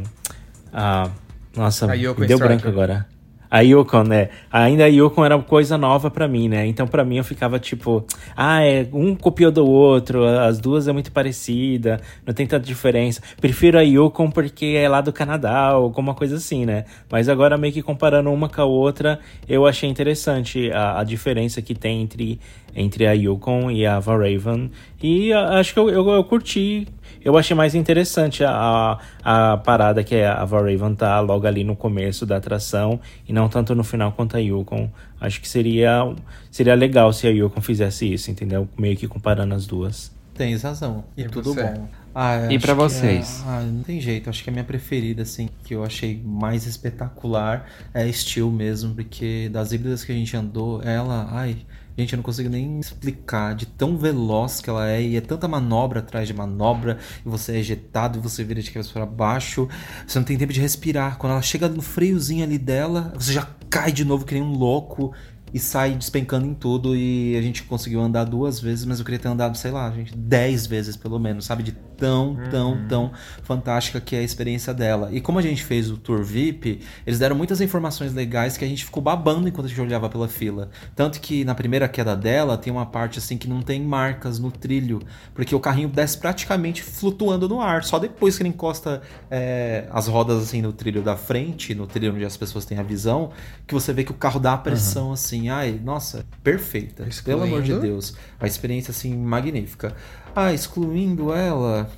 [0.73, 1.09] a, a
[1.55, 1.88] nossa,
[2.27, 3.07] deu branco agora.
[3.50, 4.30] A Yukon, né?
[4.52, 6.66] Ainda a Yukon era coisa nova pra mim, né?
[6.66, 10.91] Então pra mim eu ficava tipo, ah, é, um copiou do outro, as duas é
[10.91, 13.22] muito parecida, não tem tanta diferença.
[13.39, 16.86] Prefiro a Yukon porque é lá do Canadá ou alguma coisa assim, né?
[17.10, 21.62] Mas agora meio que comparando uma com a outra, eu achei interessante a, a diferença
[21.62, 22.39] que tem entre,
[22.76, 24.72] entre a Yukon e a Valraven.
[25.02, 26.88] E a, acho que eu, eu, eu curti
[27.26, 31.63] eu achei mais interessante a, a, a parada que é a Valraven tá logo ali
[31.63, 34.89] no começo da atração e não tanto no final quanto a Yukon.
[35.19, 36.13] Acho que seria,
[36.51, 38.69] seria legal se a Yukon fizesse isso, entendeu?
[38.78, 40.13] Meio que comparando as duas.
[40.36, 41.03] Tens razão.
[41.17, 41.63] E, E tudo você?
[41.63, 41.88] bom.
[42.13, 43.43] Ah, E que é- vocês?
[43.47, 44.30] ah, não tem jeito.
[44.30, 48.93] Acho que a minha preferida, assim, que eu achei mais espetacular é a Steel mesmo,
[48.95, 51.57] porque das híbridas que a gente andou, ela, ai,
[51.98, 55.48] gente, eu não consigo nem explicar de tão veloz que ela é e é tanta
[55.48, 59.68] manobra atrás de manobra e você é ejetado e você vira de cabeça para baixo.
[60.06, 61.18] Você não tem tempo de respirar.
[61.18, 64.54] Quando ela chega no freiozinho ali dela, você já cai de novo que nem um
[64.54, 65.14] louco
[65.56, 66.93] e sai despencando em tudo.
[66.97, 70.14] E a gente conseguiu andar duas vezes, mas eu queria ter andado, sei lá, gente,
[70.14, 71.64] dez vezes pelo menos, sabe?
[71.64, 75.10] De tão, tão, tão fantástica que é a experiência dela.
[75.14, 78.68] E como a gente fez o tour VIP, eles deram muitas informações legais que a
[78.68, 80.70] gente ficou babando enquanto a gente olhava pela fila.
[80.93, 84.51] Tanto que na primeira queda dela tem uma parte assim que não tem marcas no
[84.51, 85.01] trilho,
[85.34, 87.86] porque o carrinho desce praticamente flutuando no ar.
[87.86, 89.01] Só depois que ele encosta
[89.32, 92.84] é, as rodas assim no trilho da frente, no trilho onde as pessoas têm a
[92.84, 93.32] visão,
[93.66, 95.45] que você vê que o carro dá a pressão assim.
[95.50, 97.06] Ai, nossa, perfeita.
[97.24, 97.93] Pelo amor de Excluindo?
[97.93, 98.16] Deus.
[98.39, 99.96] A experiência assim magnífica.
[100.36, 101.89] Ah, excluindo ela.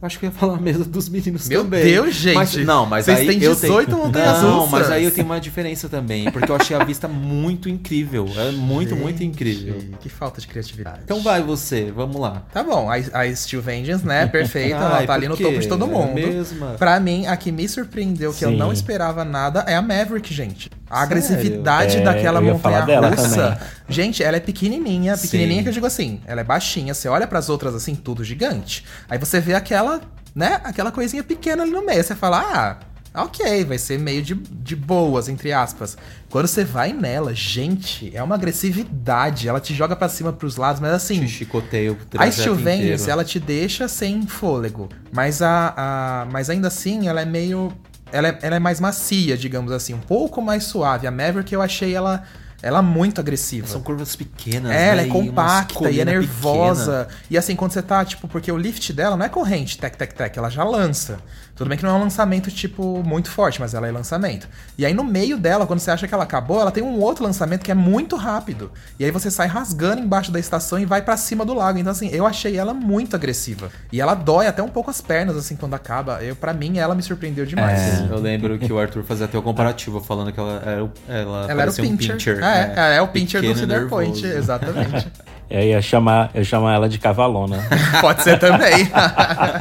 [0.00, 1.84] Acho que eu ia falar mesmo dos meninos Meu também.
[1.84, 2.34] Deus, gente.
[2.34, 3.98] Mas, não, mas Vocês aí têm eu 18 tenho...
[4.04, 7.68] montanhas Não, mas aí eu tenho uma diferença também, porque eu achei a vista muito
[7.68, 8.26] incrível.
[8.36, 9.78] É muito, muito incrível.
[9.80, 11.02] Gente, Que falta de criatividade.
[11.04, 12.42] Então vai você, vamos lá.
[12.52, 14.26] Tá bom, a, a Steel Vengeance, né?
[14.26, 16.14] Perfeita, ela Ai, tá ali no topo de todo É mundo.
[16.14, 16.74] mesma?
[16.78, 18.56] Pra mim, a que me surpreendeu, que eu Sim.
[18.56, 20.68] não esperava nada, é a Maverick, gente.
[20.92, 23.58] A agressividade É, daquela montanha russa.
[23.88, 25.62] Gente, ela é pequenininha, pequenininha Sim.
[25.62, 28.84] que eu digo assim, ela é baixinha, você olha pras outras assim, tudo gigante.
[29.08, 30.00] Aí você vê aquela,
[30.34, 32.40] né, aquela coisinha pequena ali no meio, você fala,
[33.14, 35.96] ah, ok, vai ser meio de, de boas, entre aspas.
[36.30, 40.80] Quando você vai nela, gente, é uma agressividade, ela te joga pra cima, pros lados,
[40.80, 41.20] mas assim...
[41.20, 43.10] Te chicoteio A inteiro.
[43.10, 44.88] ela te deixa sem fôlego.
[45.12, 47.72] Mas, a, a, mas ainda assim, ela é meio.
[48.12, 49.94] Ela é, ela é mais macia, digamos assim.
[49.94, 51.06] Um pouco mais suave.
[51.06, 52.22] A Maverick, eu achei ela,
[52.62, 53.66] ela muito agressiva.
[53.66, 55.02] São curvas pequenas, É, ela né?
[55.02, 57.08] é E umas compacta e é nervosa.
[57.30, 60.12] E assim, quando você tá, tipo, porque o lift dela não é corrente, tec, tec,
[60.12, 61.18] tec, ela já lança.
[61.62, 64.48] Tudo bem que não é um lançamento, tipo, muito forte, mas ela é lançamento.
[64.76, 67.22] E aí no meio dela, quando você acha que ela acabou, ela tem um outro
[67.22, 68.72] lançamento que é muito rápido.
[68.98, 71.78] E aí você sai rasgando embaixo da estação e vai pra cima do lago.
[71.78, 73.70] Então, assim, eu achei ela muito agressiva.
[73.92, 76.20] E ela dói até um pouco as pernas, assim, quando acaba.
[76.20, 77.80] Eu, para mim, ela me surpreendeu demais.
[77.80, 80.90] É, eu lembro que o Arthur fazia até o comparativo, falando que ela era o,
[81.08, 82.16] ela Ela era o parecia um pincher.
[82.16, 82.36] pincher.
[82.38, 82.96] É, né?
[82.96, 85.06] é, o pincher do Cedar Point, exatamente.
[85.52, 87.58] Eu ia chamar, eu chamar ela de cavalona.
[88.00, 88.90] Pode ser também.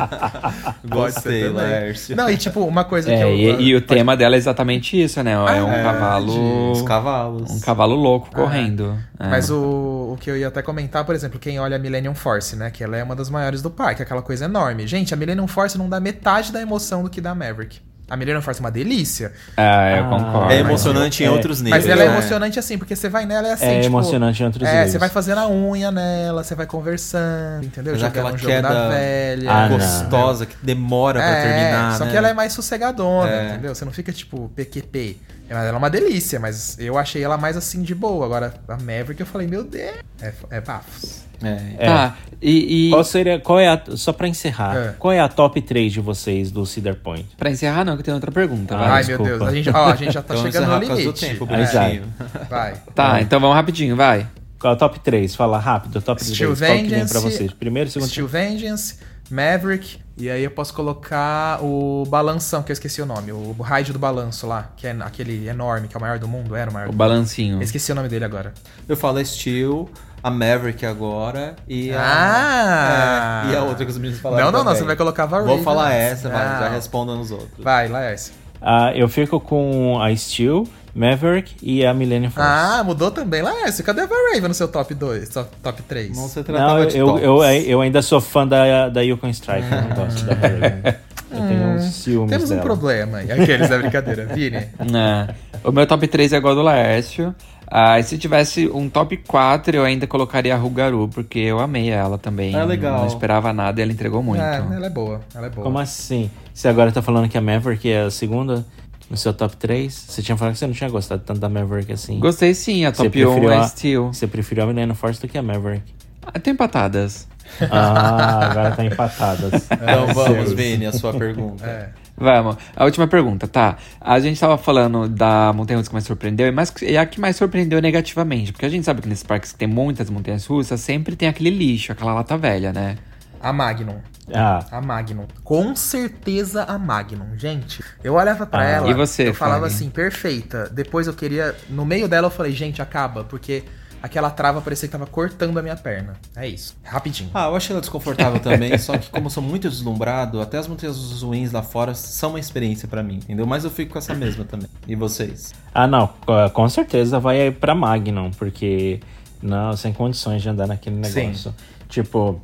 [0.88, 1.50] Gostei.
[1.50, 2.16] Laércio.
[2.16, 3.60] Não, e tipo, uma coisa que É, eu.
[3.60, 5.34] e, e o tema dela é exatamente isso, né?
[5.34, 6.72] É um é, cavalo.
[6.72, 7.52] Os cavalos.
[7.52, 8.98] Um cavalo louco correndo.
[9.20, 9.28] É.
[9.28, 12.56] Mas o, o que eu ia até comentar, por exemplo, quem olha a Millennium Force,
[12.56, 12.72] né?
[12.72, 14.88] Que ela é uma das maiores do parque, aquela coisa enorme.
[14.88, 17.82] Gente, a Millennium Force não dá metade da emoção do que dá a Maverick.
[18.12, 19.32] A Millennium Force é uma delícia.
[19.56, 20.52] É, eu Ah, concordo.
[20.52, 21.32] É emocionante em É.
[21.32, 21.86] outros níveis.
[21.86, 22.12] Mas ela é né?
[22.14, 24.72] emocionante assim, porque você vai nela e é assim, É tipo, emocionante em outros É,
[24.72, 24.92] níveis.
[24.92, 27.96] você vai fazendo a unha nela, você vai conversando, entendeu?
[27.96, 29.50] Jogando aquela um jogo queda da velha.
[29.52, 29.78] Ah, não.
[29.78, 32.12] gostosa, que demora pra É, terminar, só né?
[32.12, 33.50] que ela é mais sossegadona, É.
[33.52, 33.74] entendeu?
[33.74, 35.18] Você não fica tipo PQP.
[35.52, 38.26] Ela ela é uma delícia, mas eu achei ela mais assim de boa.
[38.26, 41.24] Agora, a Maverick eu falei, meu Deus, é, é bafos.
[41.44, 41.86] É.
[41.86, 44.96] Tá, e, e Qual seria, qual é a, só pra encerrar, É.
[45.00, 47.28] qual é a top 3 de vocês do Cedar Point?
[47.36, 48.76] pra encerrar, não, que tem outra pergunta.
[48.76, 48.90] Ah, vai.
[48.90, 49.24] Ai, desculpa.
[49.30, 51.20] meu Deus, a gente, ó, a gente já tá chegando no limite.
[51.28, 52.02] tempo, vai.
[52.50, 52.74] Vai.
[52.96, 54.28] Tá, então vamos rapidinho, vai.
[54.62, 55.36] Qual é a top 3?
[55.36, 56.60] Fala rápido, top Steel 3.
[56.60, 57.52] Qual que vem Vengeance, pra vocês?
[57.54, 58.96] Primeiro, segundo, Steel Vengeance,
[59.30, 63.92] Maverick, e aí eu posso colocar o balanção, que eu esqueci o nome, o raid
[63.92, 66.74] do balanço lá, que é aquele enorme, que é o maior do mundo, era o
[66.74, 66.98] maior O do mundo.
[67.00, 67.58] balancinho.
[67.58, 68.54] Eu esqueci o nome dele agora.
[68.88, 69.90] Eu falo a Steel,
[70.22, 72.00] a Maverick agora e a...
[72.04, 73.44] Ah!
[73.48, 74.80] É, e a outra que os meninos falaram Não, não, não, também.
[74.80, 75.98] você vai colocar a Vou falar antes.
[76.20, 76.72] essa, vai, já Não.
[76.76, 77.52] responda nos outros.
[77.58, 78.34] Vai, Laércio.
[78.62, 82.50] Ah, eu fico com a Steel, Maverick e a Millennium Force.
[82.50, 83.84] Ah, mudou também, Laércio.
[83.84, 86.16] Cadê a Valraven no seu top 2, top 3?
[86.16, 89.68] Não se Não, tratava de eu, eu, eu ainda sou fã da, da Yukon Strike,
[89.72, 90.34] eu não gosto da.
[91.32, 92.62] Eu tenho uns ciúmes Temos um dela.
[92.62, 93.32] problema aí.
[93.32, 94.26] Aqueles da brincadeira.
[94.26, 94.68] Vini?
[94.94, 95.34] É.
[95.64, 97.34] O meu top 3 é igual do Laércio.
[97.68, 101.90] Ah, e se tivesse um top 4, eu ainda colocaria a Rugaru, porque eu amei
[101.90, 102.54] ela também.
[102.54, 103.00] É legal.
[103.00, 104.42] Não esperava nada e ela entregou muito.
[104.44, 105.22] É, ela é boa.
[105.34, 105.64] Ela é boa.
[105.64, 106.30] Como assim?
[106.54, 108.66] Você agora tá falando que a Maverick é a segunda?
[109.12, 109.94] No seu top 3?
[109.94, 112.18] Você tinha falado que você não tinha gostado tanto da Maverick assim.
[112.20, 114.08] Gostei sim, a top 1 preferiu é a- Steel.
[114.14, 115.84] Você preferiu a Millennium Force do que a Maverick?
[116.26, 117.28] Ah, Tem empatadas.
[117.70, 119.68] Ah, agora tá empatadas.
[119.72, 121.94] Então vamos, Vini, a sua pergunta.
[122.18, 122.56] Vamos.
[122.76, 123.78] A última pergunta, tá?
[124.00, 127.20] A gente tava falando da montanha russa que mais surpreendeu, e, mais, e a que
[127.20, 128.52] mais surpreendeu negativamente.
[128.54, 131.50] Porque a gente sabe que nesses parques que tem muitas montanhas russas, sempre tem aquele
[131.50, 132.98] lixo, aquela lata velha, né?
[133.42, 134.00] A Magnum.
[134.34, 135.26] Ah, A Magnum.
[135.44, 137.38] Com certeza a Magnum.
[137.38, 138.66] Gente, eu olhava pra Ah.
[138.70, 138.90] ela.
[138.90, 139.74] E você, Eu falava Fag?
[139.76, 140.70] assim, perfeita.
[140.72, 141.56] Depois eu queria.
[141.70, 143.64] No meio dela eu falei, gente, acaba, porque
[144.02, 146.14] aquela trava parecia que tava cortando a minha perna.
[146.36, 146.76] É isso.
[146.84, 147.30] Rapidinho.
[147.34, 150.68] Ah, eu achei ela desconfortável também, só que como eu sou muito deslumbrado, até as
[150.68, 153.46] montanhas ruins lá fora são uma experiência pra mim, entendeu?
[153.46, 154.68] Mas eu fico com essa mesma também.
[154.88, 155.54] E vocês?
[155.74, 156.08] ah, não.
[156.26, 159.00] co- Com certeza vai pra Magnum, porque.
[159.42, 161.22] Não, sem condições de andar naquele Sim.
[161.28, 161.54] negócio.
[161.90, 162.36] Tipo, ó,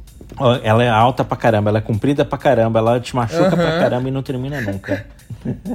[0.64, 4.08] ela é alta pra caramba, ela é comprida pra caramba, ela te machuca pra caramba
[4.08, 5.06] e não termina nunca.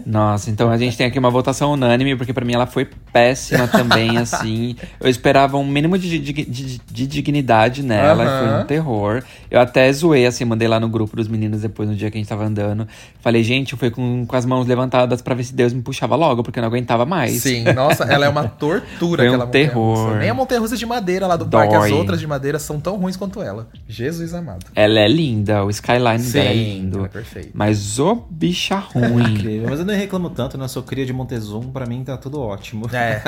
[0.04, 3.66] Nossa, então a gente tem aqui uma votação unânime, porque pra mim ela foi péssima
[3.68, 4.76] também, assim.
[5.00, 8.38] Eu esperava um mínimo de, de, de- de dignidade nela, Aham.
[8.38, 9.22] foi um terror.
[9.50, 12.20] Eu até zoei, assim, mandei lá no grupo dos meninos depois, no dia que a
[12.20, 12.86] gente tava andando.
[13.20, 16.16] Falei, gente, eu fui com, com as mãos levantadas pra ver se Deus me puxava
[16.16, 17.42] logo, porque eu não aguentava mais.
[17.42, 20.16] Sim, nossa, ela é uma tortura Foi um terror.
[20.16, 21.68] Nem a montanha russa de madeira lá do Dói.
[21.68, 23.68] parque, as outras de madeira são tão ruins quanto ela.
[23.88, 24.66] Jesus amado.
[24.74, 27.04] Ela é linda, o skyline dela é lindo.
[27.04, 27.50] é perfeita.
[27.54, 29.41] Mas ô bicha ruim.
[29.42, 29.68] Incrível.
[29.70, 30.64] Mas eu não reclamo tanto, né?
[30.64, 32.86] Eu sou cria de Montezum, pra mim tá tudo ótimo.
[32.92, 33.22] É.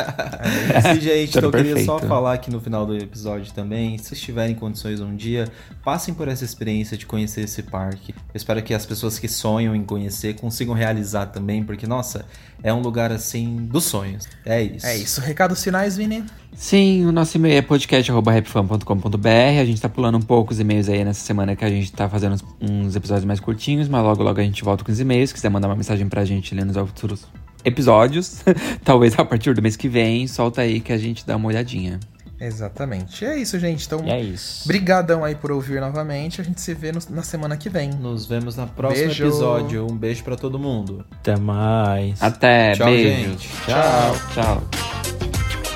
[0.97, 3.99] E, gente, então eu queria só falar aqui no final do episódio também.
[3.99, 5.49] Se vocês tiverem condições um dia,
[5.85, 8.13] passem por essa experiência de conhecer esse parque.
[8.13, 12.25] Eu espero que as pessoas que sonham em conhecer consigam realizar também, porque, nossa,
[12.63, 14.27] é um lugar assim dos sonhos.
[14.45, 14.87] É isso.
[14.87, 15.21] É isso.
[15.21, 16.25] Recados finais, Vini?
[16.57, 19.29] Sim, o nosso e-mail é podcast.rapfan.com.br.
[19.61, 22.09] A gente tá pulando um pouco os e-mails aí nessa semana que a gente tá
[22.09, 25.31] fazendo uns, uns episódios mais curtinhos, mas logo logo a gente volta com os e-mails.
[25.31, 27.27] Se quiser mandar uma mensagem pra gente lendo os futuros
[27.65, 28.43] episódios,
[28.85, 31.99] talvez a partir do mês que vem, solta aí que a gente dá uma olhadinha.
[32.41, 33.25] Exatamente.
[33.25, 33.87] É isso, gente.
[33.87, 34.67] Então, é isso.
[34.69, 36.41] brigadão aí por ouvir novamente.
[36.41, 37.91] A gente se vê no- na semana que vem.
[37.91, 39.25] Nos vemos no próximo Beijo.
[39.27, 39.87] episódio.
[39.91, 41.05] Um beijo pra todo mundo.
[41.13, 42.23] Até mais.
[42.23, 43.31] Até, Tchau, beijo.
[43.31, 43.49] gente.
[43.67, 45.14] Tchau, tchau.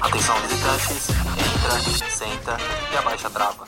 [0.09, 2.57] Atenção visitantes, entra, senta
[2.91, 3.67] e abaixa a trava.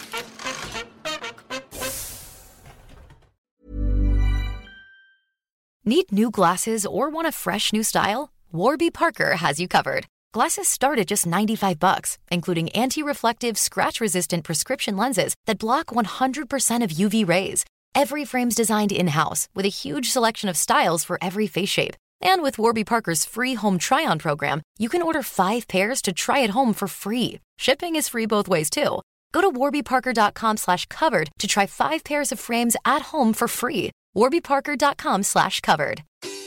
[5.85, 8.31] Need new glasses or want a fresh new style?
[8.53, 10.07] Warby Parker has you covered.
[10.33, 16.91] Glasses start at just 95 bucks, including anti-reflective, scratch-resistant prescription lenses that block 100% of
[16.91, 17.67] UV rays.
[17.95, 21.97] Every frame's designed in-house with a huge selection of styles for every face shape.
[22.23, 26.43] And with Warby Parker's free home try-on program, you can order 5 pairs to try
[26.43, 27.41] at home for free.
[27.59, 29.01] Shipping is free both ways too.
[29.33, 33.91] Go to warbyparker.com slash covered to try 5 pairs of frames at home for free.
[34.17, 36.03] warbyparker.com slash covered.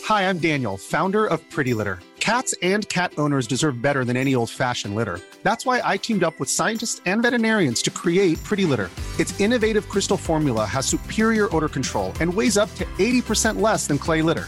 [0.06, 2.00] Hi, I'm Daniel, founder of Pretty Litter.
[2.20, 5.20] Cats and cat owners deserve better than any old fashioned litter.
[5.44, 8.90] That's why I teamed up with scientists and veterinarians to create Pretty Litter.
[9.20, 13.98] Its innovative crystal formula has superior odor control and weighs up to 80% less than
[13.98, 14.48] clay litter.